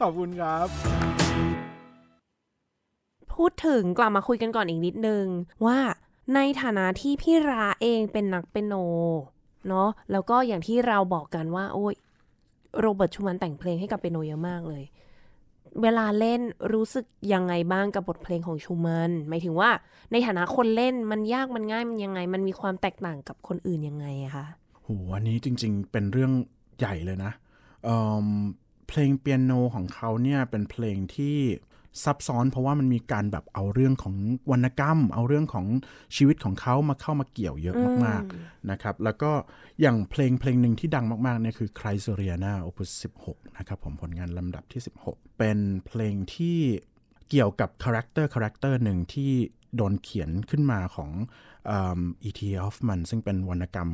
[0.00, 0.66] ขอบคุณครับ
[3.34, 5.24] พูดถึงกลับมาคุยกันก่อนอีกนิดนึง
[5.66, 5.78] ว่า
[6.34, 8.74] ในฐานะที่พี่ราเองเป็นนักเปนโน
[9.68, 11.94] เนาะแล้วก็อย่างที่เราบอกกันว่า โอ้ย
[12.80, 14.82] โรเบิร์ตชูมันแต่งเพลงให้กับเปนโนเยอะมากเลย
[15.82, 16.40] เวลาเล่น
[16.72, 19.70] รู้สึกยังไงบ้างกับบทเพลงของชูมันหมายถึงว่า
[20.12, 24.46] ในฐานะคนเล่นมันยากมันง่ายมันยังไง มันมีความแตกต่างกับคนอื่นยังไงอะคะ
[24.82, 26.32] โหอันนี้จริง ๆ เป็นเรื่อง
[26.78, 27.32] ใหญ่เลยนะ
[27.84, 31.36] เเพลงเปียโนของเขาเนี่ยเป็นเพลงที่
[32.04, 34.14] ซับซ้อนเพราะว่ามันมีการแบบเอาเรื่องของ
[34.50, 35.66] วรรณกรรม เอาเรื่องของ
[36.16, 37.76] ชีวิตของเขามาเข้ามาเกี่ยวเยอะ
[38.06, 39.30] มากๆนะครับ แล้วก็
[39.80, 42.90] อย่างเพลงเพลงหนึ่งที่ดังมากๆเนี่ยคือ c r y s o r i a n a Opus
[43.24, 46.58] 16 นะครับผมผลงานลำดับที่ 16 เป็นเพลงที่
[47.30, 49.30] เกี่ยวกับ character character หนึ่งที่
[49.76, 51.10] โดนเขียนขึ้นมาของ
[51.70, 52.40] E.T.A.
[52.46, 53.88] Hoffmann ซึ่งเป็นวรรณกรรม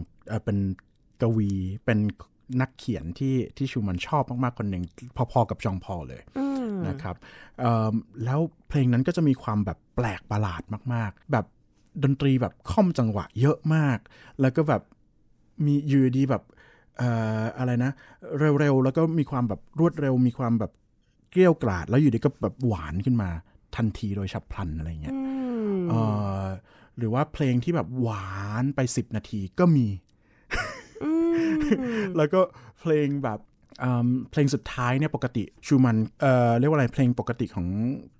[0.45, 0.59] เป็น
[1.23, 1.53] กวี
[1.85, 1.99] เป็น
[2.61, 4.85] นักเขียนที่ที่ชูมันชอบมากๆคนหนึ่ง
[5.33, 6.23] พอๆกับฌองพอล เลย
[6.89, 7.17] นะครับ
[8.25, 10.63] แล้วเพลงนั้นก็จะมีความแบบแปลกประหลาด
[10.95, 11.47] มาก ๆ แบบ
[12.03, 13.99] ดนตรีแบบคร่อมจังหวะเยอะมาก
[14.41, 14.83] แล้วก็แบบ
[15.67, 16.43] มียูดีแบบ
[17.59, 17.93] อะไรนะ
[18.39, 20.73] เร็วๆ แล้วก็มีความแบบรวดเร็ว มีความแบบ
[21.31, 23.31] เกลี้ยวกราดแล้วอยู่ดีก็แบบหวานขึ้นมา
[23.77, 25.17] ทันทีโดยฉับพลันอะไรเงี้ย
[26.97, 28.31] หรือว่าเพลงที่แบบหวา
[28.63, 29.87] นไปสิบนาทีก็มี
[32.17, 32.41] แล้วก็
[32.81, 33.41] เพลงแบบ
[34.31, 37.67] เพลงสุดท้ายเนี่ยปกติชูมันเอ่อเรียกว่าอะไรเพลงปกติของ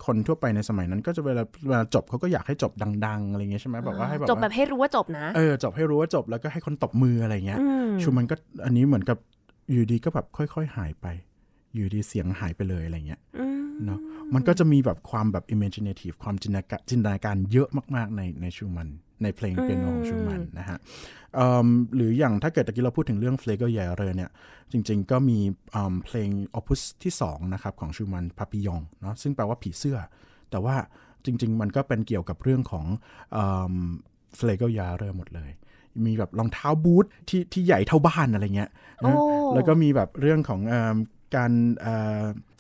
[0.07, 2.73] คนทั่วไปในสมัยนั้น ก็จะเวลาเวลาจบเขาก็อยากให้จบ
[3.07, 7.61] ดัง ๆอะไรเงี้ยใช่ไหมแบบว่าให้แบบจบแบบให้รู้ว่าจบนะเออจบให้รู้ว่าจบแล้วก็ให้คนตบมืออะไรเงี้ย
[8.03, 8.35] ชูมันก็
[8.65, 9.19] อันนี้เหมือนกับ
[9.71, 11.07] อยู่ดีก็แบบค่อย ๆ หายไป
[11.75, 13.21] อยู่ดีเสียงหายไปเลยอะไรเงี้ย
[13.87, 14.01] เนาะ
[14.35, 18.89] มันก็จะมีแบบความแบบ imaginative ความจินตนาการจินตนาการเยอะมากๆในในชูมัน
[19.23, 20.79] ในเพลงเปียโนของชูมันนะฮะ
[21.97, 24.31] หรืออย่างถ้าเกิดตะกี้เราพูดถึงเรื่องเฟลเกอร์แยเรเนี่ย
[24.73, 25.39] จริงๆก็มี
[26.05, 29.99] เพลงออพุสที่2นะครับของชูมันพาปิยองเนาะซึ่งแปลว่าผีเสื้อ
[30.51, 30.77] แต่ว่า
[31.25, 32.87] จริง ๆ มันก็เป็นเกี่ยวกับเรื่องของ
[34.37, 35.51] เฟลเกอร์ยาเรหมดเลย
[36.07, 38.71] มีแบบรองเท้าบูทที่ที่ใหญ่เท่าบ้านอะไรเงี้ย
[39.55, 40.61] แล้วก็มีแบบเรื่องของ
[41.37, 41.53] การ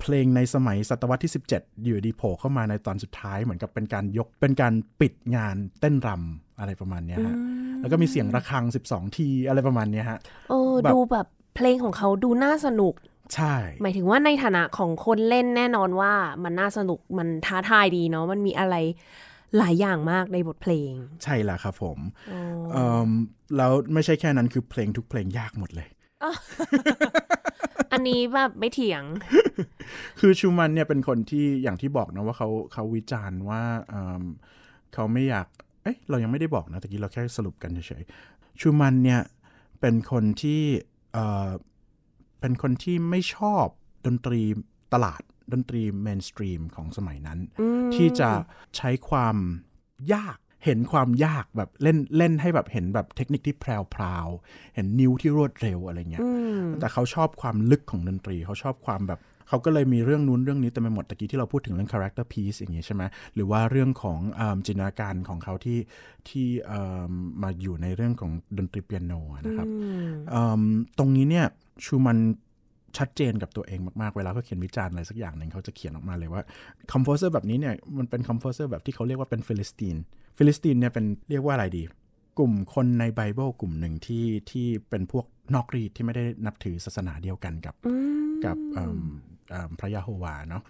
[0.01, 7.37] เพลงในสมัยศตวรรษที่ 17 อยู่ดีโผล่เข้ามาในตอนสุดท้ายเหมือนกับเป็นการยกเป็นการปิดงานเต้นรำ อะไรประมาณนี้ฮะ
[7.81, 10.19] แล้วก็มีเสียงระฆัง 12 ทีอะไรประมาณนี้ฮะ
[10.51, 12.95] เออดูแบบเพลงของเขาดูน่าสนุก
[13.35, 16.13] ใช่ หมายถึงว่าในฐานะของคนเล่นแน่นอนว่า
[16.45, 18.77] มันน่าสนุกมันท้าทายดีเนาะมันมีอะไร
[19.59, 20.93] หลายอย่างมากในบทเพลง
[21.25, 21.99] ใช่แหละครับผม
[23.57, 25.89] แล้วไม่ใช่แค่นั้นคือเพลงทุกเพลงยากหมดเลย
[27.93, 29.03] อันนี้แบบไม่เถียง
[30.21, 33.63] คือชูมันเนี่ยเป็นคนที่อย่างที่บอกนะว่าเขาเขาวิจารณ์ว่า
[34.95, 35.47] เขาไม่อยาก
[35.87, 39.21] เอ้ยเรายังไม่ได้บอกนะตะกี้เราแค่สรุปกันเฉยๆชูมันเนี่ย
[39.81, 40.63] เป็นคนที่
[42.41, 43.67] เป็นคนที่ไม่ชอบ
[44.07, 44.41] ดนตรี
[44.95, 45.23] ตลาด
[45.53, 47.39] ดนตรีเมนสตรีมของสมัยนั้น
[47.95, 48.31] ที่จะ
[48.77, 49.37] ใช้ความ
[50.15, 56.27] ยากเห็นความยากแบบเล่นเล่นให้แบบเห็นแบบเทคนิคที่แพรวๆเห็นนิ้วที่รวดเร็วอะไรเงี้ย
[56.81, 63.03] แต่เขาชอบความลึกของดนตรี เขาชอบความแบบ เขาก็เลยมีเรื่องนู้นเรื่องนี้แต่ไปหมดตะกี้ที่เราพูดถึงเรื่อง character piece อย่างเงี้ยใช่ไหม
[63.35, 64.19] หรือว่าเรื่องของ
[64.67, 65.79] จินตนาการของเขาที่
[66.29, 66.47] ที่
[67.43, 69.13] มาอยู่ในเรื่องของดนตรีเปียโน
[69.47, 69.67] นะครับ
[70.99, 71.47] ตรงนี้เนี่ย
[71.85, 72.19] ชูมัน
[72.99, 76.43] ชัดเจนกับตัวเองมาก ๆ เวลาเขาเขียนวิจารณ์อะไรสักอย่างหนึ่งเขาจะเขียนออกมาเลยว่า
[76.93, 79.97] composer แบบนี้เนี่ยมันเป็น composer แบบที่เขาเรียกว่าเป็น Philistine
[80.39, 81.83] Philistine เนี่ยเป็นเรียกว่าอะไรดี
[82.39, 85.25] กลุ่มคนในไบเบิลกลุ่มหนึ่งที่ที่เป็นพวก
[85.55, 87.75] นอกรีตที่ไม่ได้นับถือศาสนาเดียวกันกับ
[88.45, 88.57] กับ
[89.81, 90.63] พระยะโฮวาเนาะ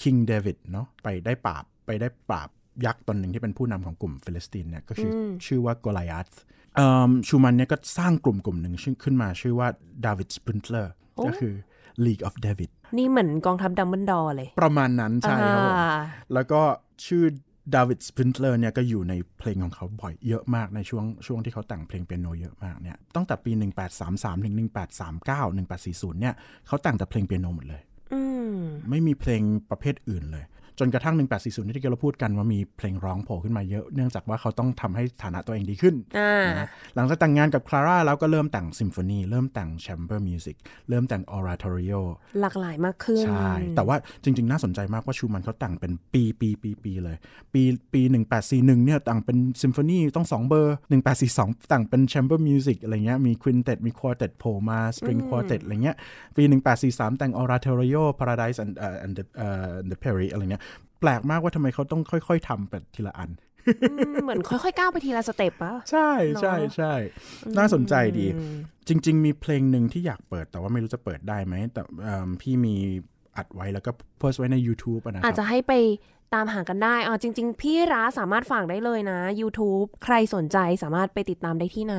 [0.00, 2.48] King David เนาะไปได้ปราบไปได้ปราบ
[2.86, 5.12] ยักษ์ตนหนึ่งที่เป็นผู้นำของกลุ่ม Philistine เนี่ยก็ชื่อ
[5.46, 6.28] ชื่อว่าโกไลแอธ
[7.28, 8.74] ชูมันเนี่ยก็สร้างกลุ่มกลุ่มหนึ่ง
[9.04, 9.68] ขึ้นมาชื่อว่า
[10.06, 10.92] Davidsbündler
[11.26, 11.54] ก็คือ
[12.04, 15.72] League of David นี่เหมือนกองทัพดัมเบิลดอร์เลย ประมาณนั้นใช่ครับผม
[16.34, 16.62] แล้วก็
[17.06, 17.24] ชื่อ
[17.74, 23.52] Davidsbündler เนี่ยก็อยู่ในเพลงของเขาบ่อยเยอะมากในช่วงช่วงที่เขาแต่งเพลงเปียโนเยอะมากเนี่ยตั้งแต่ปี
[23.98, 24.54] 1833ถึง
[25.16, 26.34] 1839 1840เนี่ย
[26.66, 27.82] เขาแต่งแต่เพลงเปียโนหมดเลย
[28.90, 30.44] ไม่มีเพลงประเภทอื่นเลย
[30.80, 35.94] จนกระทั่ง 1840 ที่เราพูดกันว่ามีเพลงร้องโผล่ขึ้นมาเยอะ เนื่องจากว่าเขาต้องทำให้ฐานะตัวเองดีขึ้น
[36.58, 40.56] นะหลังจากแต่งงานกับคลาร่าแล้วก็เริ่มแต่งซิมโฟนีเริ่มแต่ง chamber music
[40.88, 41.94] เริ่มแต่ง oratorio
[42.40, 47.16] หลากหลายมากขึ้น ใช่ แต่ว่าจริง ๆ น่าสนใจมากว่าชูมันเขาแต่งเป็นปีปีปีปีเลย
[47.52, 47.62] ปี
[47.92, 48.02] ปี
[48.44, 50.76] 1841 เนี่ยแต่งเป็นซิมโฟนีต้อง 2 เบอร์
[51.22, 55.96] 1842 แต่งเป็น chamber music อะไรเงี้ยมี quintet มี quartet โผล่มา string quartet อะไรเงี้ย
[56.36, 56.42] ปี
[56.80, 60.62] 1843 แต่ง oratorio Paradise and uh, and the, uh, the Peri อะไรเงี้ย
[61.00, 63.30] แปลกมากว่าทำไมเขาต้องค่อยๆทำไปทีละอัน
[64.22, 66.94] เหมือนค่อยๆก้าวไปทีละ step อะใช่ใช่ใช่
[67.58, 68.26] น่าสนใจดี
[68.88, 71.82] จริง ๆ มีเพลงหนึ่งที่อยากเปิดแต่ว่าไม่รู้จะเปิดได้ไหมแต่
[72.40, 72.74] พี่มี
[73.36, 75.72] อัดไว้แล้วก็โพสไว้ใน YouTube นะครับอาจจะให้ไป
[76.34, 81.96] ตามหากันได้อ๋อจริง ๆ พี่ร้าสามารถฝากได้เลยนะ YouTube ใครสนใจสามารถไปติดตามได้ที่ไหน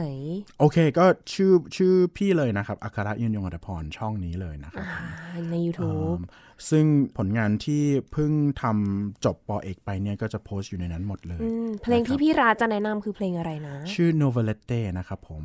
[0.59, 4.85] โอเค ก็ชื่อชื่อพี่เลยนะครับ อัครยืนยงอัตพรช่องนี้เลยนะครับ
[5.51, 6.21] ใน YouTube
[6.69, 6.85] ซึ่ง
[7.17, 11.39] ผลงานที่เพิ่งทำจบปอเอกไปเนี่ยก็จะโพสต์อยู่ในนั้นหมดเลย
[11.83, 15.43] เพลงที่พี่ราจะแนะนำคือเพลงอะไรนะ ชื่อ Novelette นะครับผม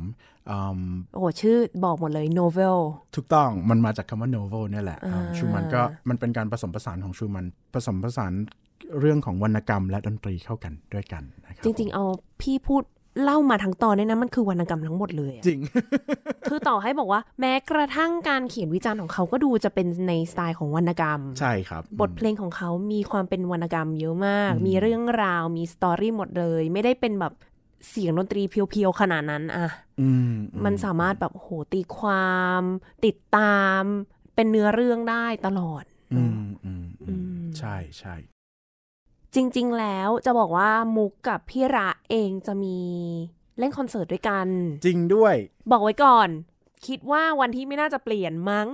[1.15, 2.77] โอ้ชื่อบอกหมดเลย novel
[3.15, 4.99] ถูกต้องมันมาจากคำว่า novel เนี่ยแหละ
[5.37, 8.33] ชูมันก็มันเป็นการผสมผสานของชูมันผสมผสาน
[8.99, 12.03] เรื่องของวรรณกรรมและดนตรีเข้ากันด้วยกันนะครับจริง ๆ เอา
[12.41, 12.83] พี่พูด
[13.23, 15.59] เล่ามาทั้งตอนเนี่ยนะมันคือวรรณกรรมทั้งหมดเลยจริง
[16.49, 27.33] คือต่อให้บอกว่า แม้กระทั่งการเขียนวิจารณ์ของเขาก็ดูจะเป็นในสไตล์ของวรรณกรรม ใช่ครับบทเพลงของเขามีความเป็นวรรณกรรมเยอะมาก มีเรื่องราว มีสตอรี่หมดเลย ไม่ได้เป็นแบบ
[27.89, 29.67] เสียงดนตรีเพียวๆขนาดนั้นอะ
[30.65, 32.61] มันสามารถแบบโหตีความ
[33.05, 33.81] ติดตาม
[34.35, 35.83] เป็นเนื้อเรื่องได้ตลอด
[36.13, 36.85] อืมอืม
[37.59, 38.15] ใช่ใช่
[39.35, 42.77] จริง ๆ แล้วจะบอกว่ามุกกับพี่ระเองจะมี
[43.59, 44.47] เล่นคอนเสิร์ตด้วยกัน
[44.85, 45.35] จริงด้วย
[45.71, 46.29] บอกไว้ก่อน
[46.87, 48.67] คิดว่าวันที่ไม่น่าจะเปลี่ยนมั้ง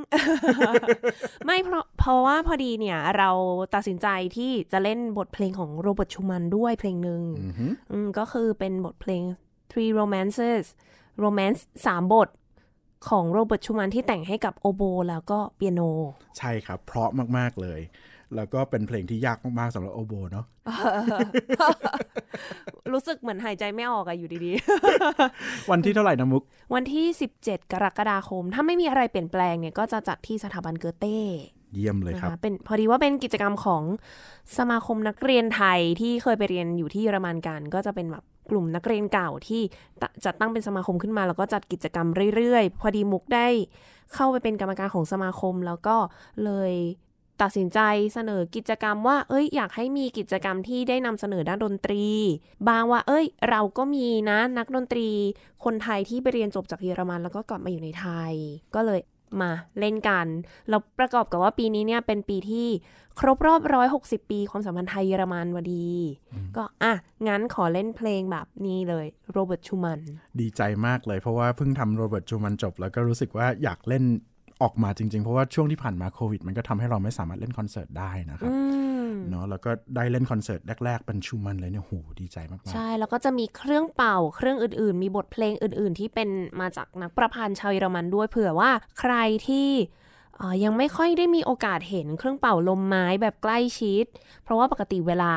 [1.46, 3.30] ไม่เพราะเพราะว่าพอดีเนี่ย เรา
[3.76, 7.22] ตัดสินใจที่จะเล่นบทเพลงของโรเบิร์ตชูมันด้วยเพลงหนึ่ง
[8.18, 9.24] ก็คือเป็นบทเพลง
[9.72, 10.64] Three Romances
[11.24, 12.30] Romance สามบท
[13.10, 15.82] ของโรเบิร์ตชูมันที่แต่งให้กับโอโบ แล้วก็เปียโน
[16.38, 17.80] ใช่ครับ เพราะมาก ๆ เลย
[18.36, 20.46] แล้วก็เป็นเพลงที่ยากมากๆสำหรับโอโบเนาะ
[22.94, 27.06] รู้สึกเหมือนหายใจไม่ออกอะอยู่ดีๆ วันที่เท่าไหร่นะมุก วันที่
[27.40, 31.20] 17 กรกฎาคม ถ้าไม่มีอะไรเปลี่ยนแปลงเนี่ยก็จะจัดที่สถาบันเกอเต้
[31.74, 33.84] เยี่ยมเลยครับเป็นพอดีว่าเป็นกิจกรรมของ
[34.58, 39.62] สมาคมนักเรียนไทยที่เคยไปเรียนอยู่ที่เยอรมันกันก็จะเป็นแบบกลุ่มนักเรียนเก่าที่
[40.26, 43.48] จัดตั้งเป็นสมาคมขึ้นมาแล้วก็จัดกิจกรรมเรื่อยๆ พอดีมุกได้
[44.14, 45.96] เข้าไปเป็นกรรมการของสมาคมแล้วก็
[46.44, 46.74] เลย
[47.42, 47.80] ตัดสินใจ
[48.14, 52.06] เสนอกิจกรรมว่า เอ้ย อยากให้มีกิจกรรมที่ได้นำเสนอด้านดนตรี
[52.70, 55.08] บางว่า เอ้ย เราก็มีนะนักดนตรี
[55.64, 58.34] คนไทยที่ไปเรียนจบจากเยอรมันแล้วก็กลับมาอยู่ในไทย
[58.76, 59.00] ก็เลย
[59.42, 60.28] มาเล่นกัน
[60.70, 62.68] แล้วประกอบกับว่าปีนี้เนี่ยเป็นปีที่
[63.20, 65.90] ครบรอบร้อยหกสิบปีความสัมพันธ์ไทยเยอรมันพอดี
[66.58, 66.94] ก็อะ
[67.28, 70.00] งั้นขอเล่นเพลงแบบนี้เลยโรเบิร์ตชูมัน
[70.40, 74.04] ดีใจมากเลยเพราะว่าเพิ่งทำโรเบิร์ตชูมันจบ แล้วก็รู้สึกว่าอยากเล่น
[74.62, 78.52] ออกมาจริง ๆ เพราะว่าช่วงที่ผ่านมาโควิด มันก็ทำให้เราไม่สามารถเล่นคอนเสิร์ตได้นะครับ
[79.30, 86.30] เนาะแล้วก็ได้เล่นคอนเสิร์ตแรกๆเป็นชูมันเลยเนี่ยโหดีใจมากๆใช่ แล้วก็จะมีเครื่องเป่าเครื่องอื่นๆ มีบทเพลงอื่น ๆ ที่เป็น
[86.62, 89.16] มาจากนักประพันธ์ชาวเยอรมันด้วยเผื่อว่าใคร
[89.48, 89.70] ที่
[90.64, 94.06] ยังไม่ค่อยได้มีโอกาสเห็นเครื่องเป่าลมไม้แบบใกล้ชิด
[94.44, 95.34] เพราะว่าปกติเวลา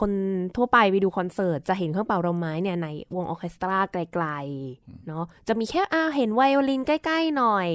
[0.00, 0.12] คน
[0.56, 7.68] ทั่วไปไปดูคอนเสิร์ตจะเห็นเครื่องเป่าลมไม้เนี่ยในวงออเคสตราไกลๆเนาะจะมีแค่อาเห็นไวโอลินใกล้ ๆ หน่อย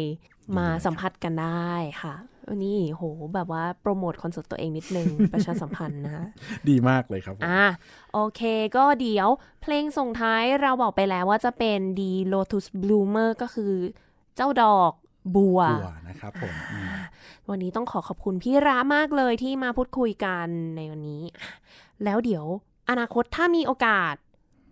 [0.57, 1.71] มาสัมผัสกันได้
[2.01, 2.13] ค่ะ
[2.49, 3.03] วันนี้โห
[3.35, 6.25] แบบว่าโปรโมทคอนเสิร์ตตัวเองนิดนึง ประชาสัมพันธ์นะคะ
[6.69, 7.65] ดีมากเลยครับอ่า
[8.13, 8.41] โอเค
[8.77, 9.29] ก็เดี๋ยว
[9.61, 13.73] เพลงส่งท้ายเราบอกไปแล้วว่าจะเป็น The Lotus Bloomer ก็คือ
[14.35, 14.91] เจ้าดอก
[15.35, 16.53] บัวบัวนะครับผม
[17.49, 21.23] วันนี้ต้องขอขอบคุณพี่ระมากเลยที่มาพูดคุยกันในวันนี้
[22.03, 22.45] แล้วเดี๋ยว
[22.89, 24.15] อนาคตถ้ามีโอกาส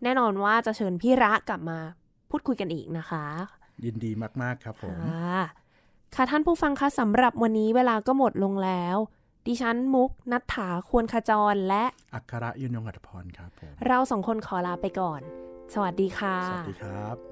[0.04, 1.80] แน่นอนว่าจะเชิญพี่ระกลับมา
[2.30, 3.26] พูดคุยกันอีกนะคะ
[3.86, 4.12] ยินดี
[4.42, 4.96] มาก ๆ ครับผม
[6.16, 8.98] ค่ะท่านผู้ฟังคะสำหรับวันนี้เวลาก็หมดลงแล้ว
[9.48, 11.84] ดิฉันมุกนัทถาควรขจรและ
[12.14, 15.22] อัคระยุนยงอัตพรครับผมเราสองคนขอลาไปก่อน
[15.74, 17.29] สวัสดีค่ะ สวัสดีครับ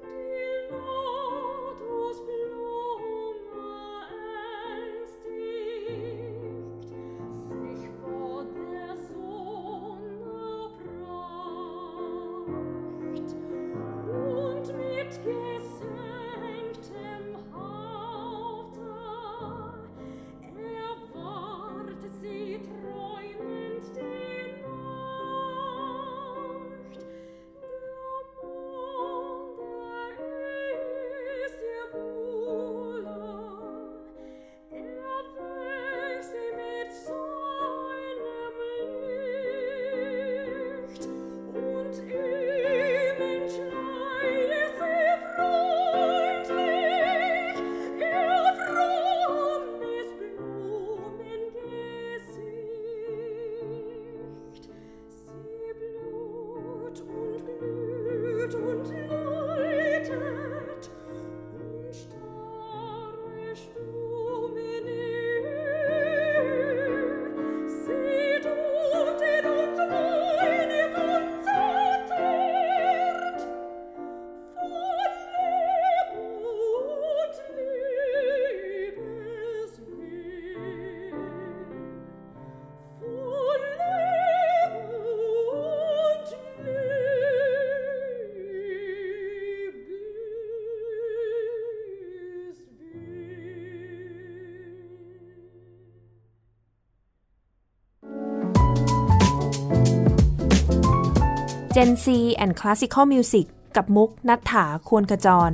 [101.80, 102.06] Gen C
[102.42, 105.52] and Classical Music กับมุกนัฐถาควรขจร